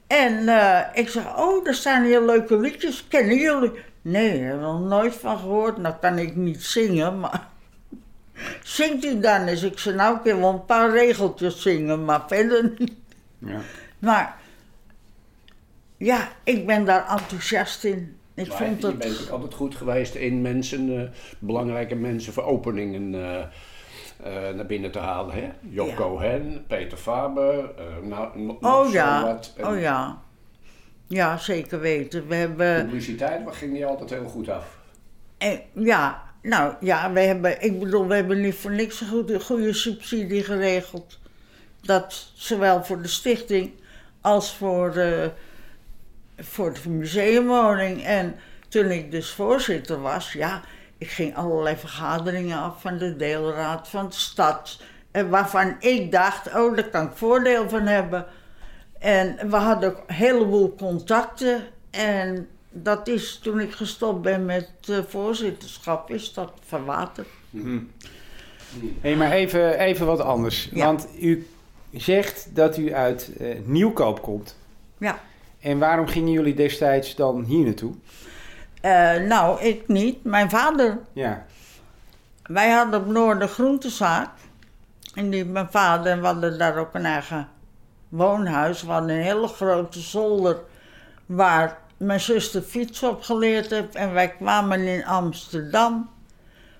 [0.08, 3.08] En eh, ik zeg, oh, er staan hier leuke liedjes.
[3.08, 3.70] Kennen jullie?
[4.02, 5.76] Nee, daar heb ik nog nooit van gehoord.
[5.76, 7.48] Nou kan ik niet zingen, maar...
[8.62, 9.62] Zingt u dan eens?
[9.62, 12.92] Ik zei, nou, ik kan wel een paar regeltjes zingen, maar verder niet.
[13.38, 13.60] Ja.
[13.98, 14.36] Maar
[15.96, 18.16] ja, ik ben daar enthousiast in.
[18.34, 18.98] Ik Maar vond Je het...
[18.98, 23.44] bent ook altijd goed geweest in mensen, eh, belangrijke mensen voor openingen eh,
[24.22, 25.34] eh, naar binnen te halen.
[25.34, 25.50] Hè?
[25.60, 25.94] Job Ja.
[25.94, 29.54] Cohen, Peter Faber, eh nou, nog Oh ja, wat.
[29.56, 30.18] En oh ja.
[31.06, 32.28] Ja, zeker weten.
[32.28, 32.84] We hebben...
[32.84, 34.76] Publiciteit ging die altijd heel goed af.
[35.38, 39.40] En, ja, nou ja, we hebben, ik bedoel, we hebben niet voor niks een goede,
[39.40, 41.18] goede subsidie geregeld.
[41.80, 43.72] Dat zowel voor de stichting
[44.20, 45.30] als voor de,
[46.36, 48.04] voor de museumwoning.
[48.04, 48.36] En
[48.68, 50.62] toen ik dus voorzitter was, ja,
[50.98, 54.80] ik ging allerlei vergaderingen af van de deelraad van de stad.
[55.10, 58.26] En waarvan ik dacht, oh, daar kan ik voordeel van hebben.
[58.98, 61.62] En we hadden ook een heleboel contacten.
[61.90, 67.28] En dat is toen ik gestopt ben met eh, voorzitterschap, is dat verwaterd.
[69.00, 70.68] Hé, maar even, even wat anders.
[70.72, 70.84] Ja.
[70.84, 71.46] Want u
[71.92, 74.56] zegt dat u uit eh, Nieuwkoop komt.
[74.98, 75.20] Ja.
[75.60, 77.94] En waarom gingen jullie destijds dan hier naartoe?
[78.80, 80.24] Eh, nou, ik niet.
[80.24, 80.98] Mijn vader.
[81.12, 81.44] Ja.
[82.42, 84.30] Wij hadden op Noord een groentezaak.
[85.14, 87.48] En die, mijn vader, en we hadden daar ook een eigen
[88.08, 88.82] woonhuis.
[88.82, 90.58] We hadden een hele grote zolder
[91.26, 93.94] waar mijn zuster fiets op geleerd heeft.
[93.94, 96.10] En wij kwamen in Amsterdam.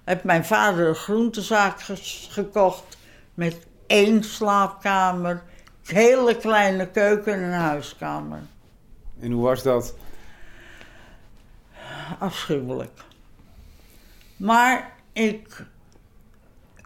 [0.05, 1.81] Heeft mijn vader een groentezaak
[2.29, 2.97] gekocht
[3.35, 5.43] met één slaapkamer,
[5.85, 8.41] hele kleine keuken en een huiskamer.
[9.21, 9.95] En hoe was dat?
[12.19, 13.01] Afschuwelijk.
[14.37, 15.65] Maar ik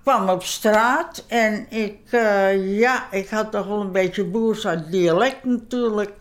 [0.03, 4.91] kwam op straat en ik, eh, ja, ik had toch wel een beetje boers uit
[4.91, 6.13] dialect natuurlijk.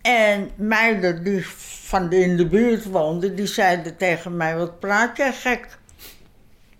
[0.00, 1.46] En meiden die
[1.84, 5.78] van de, in de buurt woonden, die zeiden tegen mij, wat praat jij gek?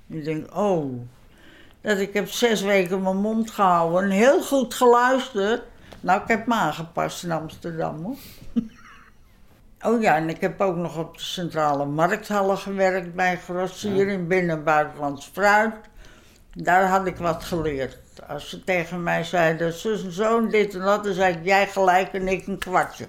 [0.06, 1.00] Ik denk, oh,
[1.80, 5.62] dat ik heb zes weken mijn mond gehouden en heel goed geluisterd.
[6.00, 8.16] Nou, ik heb me aangepast in Amsterdam hoor.
[9.82, 14.26] Oh ja, en ik heb ook nog op de centrale markthallen gewerkt bij grossier in
[14.26, 15.74] binnen- en buitenlands fruit.
[16.54, 17.98] Daar had ik wat geleerd.
[18.28, 21.44] Als ze tegen mij zeiden, zus en zo en dit en dat, dan zei ik,
[21.44, 23.06] jij gelijk en ik een kwartje.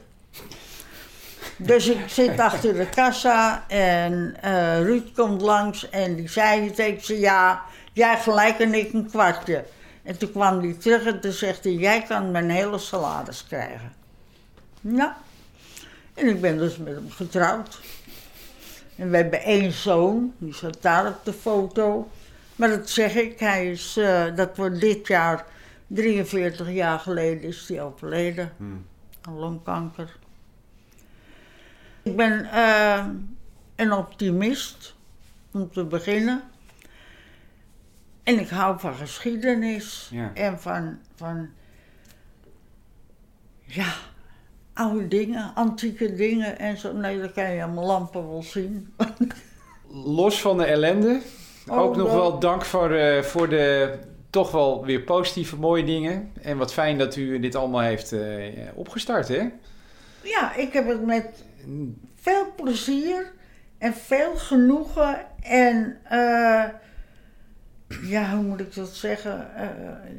[1.58, 6.66] Dus ik zit achter de kassa en eh, Ruud komt langs en die zei.
[6.66, 7.62] Ik zei, ja,
[7.94, 9.64] jij gelijk en ik een kwartje.
[10.04, 13.94] En toen kwam hij terug en toen zegt hij, jij kan mijn hele salaris krijgen.
[14.82, 15.18] Ja.
[16.14, 17.80] En ik ben dus met hem getrouwd.
[18.95, 22.09] En we hebben één zoon, die staat daar op de foto.
[22.55, 25.45] Maar dat zeg ik, hij is, eh, dat wordt dit jaar,
[25.88, 28.53] 43 jaar geleden is hij overleden.
[29.22, 30.18] Aan longkanker.
[32.01, 33.05] Ik ben eh,
[33.76, 34.95] een optimist,
[35.51, 36.43] om te beginnen.
[38.24, 40.32] En ik hou van geschiedenis Ja.
[40.34, 41.49] en van, van,
[43.64, 43.93] ja,
[44.82, 46.94] oude dingen, antieke dingen en zo.
[46.94, 48.94] Nee, dat kan je aan mijn lampen wel zien.
[50.18, 51.22] Los van de ellende,
[51.68, 52.16] Oh, ook nog wel.
[52.16, 53.94] wel dank voor, eh, voor de
[54.30, 56.32] toch wel weer positieve, mooie dingen.
[56.42, 58.20] En wat fijn dat u dit allemaal heeft eh,
[58.74, 59.50] opgestart, hè?
[60.24, 61.44] Ja, ik heb het met
[62.22, 63.32] veel plezier
[63.78, 66.64] en veel genoegen en eh,
[68.04, 69.48] ja, hoe moet ik dat zeggen?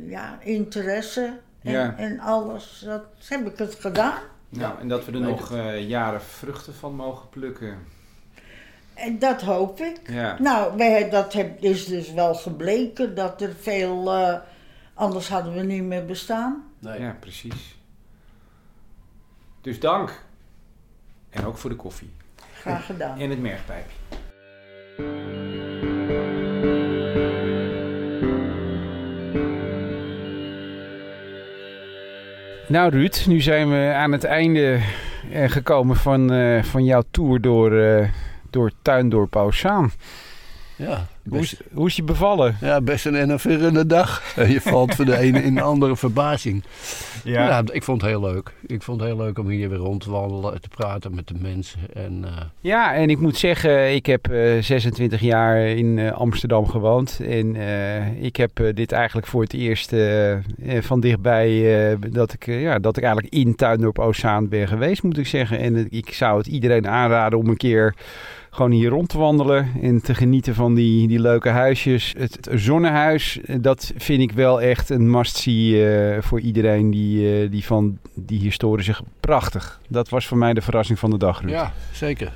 [0.07, 1.33] Ja, interesse
[1.63, 1.95] en, Ja.
[1.97, 2.83] en alles.
[2.87, 4.23] Dat heb ik het gedaan.
[4.61, 7.79] Nou, en dat we er nog eh, jaren vruchten van mogen plukken.
[8.95, 10.01] En dat hoop ik.
[10.11, 10.37] Ja.
[10.41, 14.13] Nou, wij, dat heb, is dus wel gebleken dat er veel.
[14.13, 14.39] eh,
[14.95, 16.65] anders hadden we niet meer bestaan.
[16.79, 17.01] Nee.
[17.01, 17.79] Ja, precies.
[19.61, 20.25] Dus dank.
[21.31, 22.11] En ook voor de koffie.
[22.55, 23.19] Graag gedaan.
[23.19, 23.97] En het mergpijpje.
[32.73, 34.81] Nou Ruud, nu zijn we aan het einde
[35.33, 38.09] eh, gekomen van, eh, van jouw tour door, eh
[38.51, 39.35] door Tuindorp.
[40.77, 42.57] Ja, Hoe is, hoe is je bevallen?
[42.61, 44.35] ja, best een enerverende dag.
[44.49, 46.65] Je valt van de ene in de andere verbazing.
[47.25, 47.63] Ja.
[47.73, 48.53] ik vond het heel leuk.
[48.67, 51.35] Ik vond het heel leuk om hier weer rond te wandelen, te praten met de
[51.41, 51.79] mensen.
[51.95, 56.69] En, eh, Ja, en ik moet zeggen, ik heb eh, 26 jaar in eh, Amsterdam
[56.69, 57.21] gewoond.
[57.29, 60.41] En eh, ik heb eh, dit eigenlijk voor het eerst eh, eh,
[60.81, 65.03] van dichtbij eh, dat, ik, eh, ja, dat ik eigenlijk in Tuindorp Oceaan ben geweest,
[65.03, 65.59] moet ik zeggen.
[65.59, 67.95] En eh, ik zou het iedereen aanraden om een keer
[68.55, 72.15] gewoon hier rond te wandelen en te genieten van die, die leuke huisjes.
[72.19, 77.43] Het, het zonnehuis, eh, dat vind ik wel echt een must-see eh, voor iedereen die,
[77.43, 78.95] eh, die van die historische...
[79.21, 79.81] Prachtig.
[79.89, 81.51] Dat was voor mij de verrassing van de dag, Ruud.
[81.51, 82.33] ja, zeker.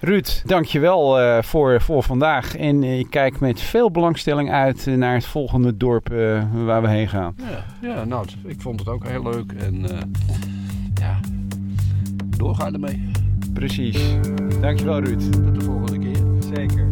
[0.00, 2.56] Ruud, dankjewel eh voor, voor vandaag.
[2.56, 6.08] En ik kijk met veel belangstelling uit naar het volgende dorp
[6.64, 7.34] waar we heen gaan.
[7.36, 9.52] Ja, ja nou, ik vond het ook heel leuk.
[9.52, 9.86] En
[10.94, 11.20] ja,
[12.36, 13.29] doorgaan ermee.
[13.60, 13.96] Precies.
[14.60, 15.32] Dankjewel Ruud.
[15.32, 16.16] Tot de volgende keer.
[16.54, 16.89] Zeker.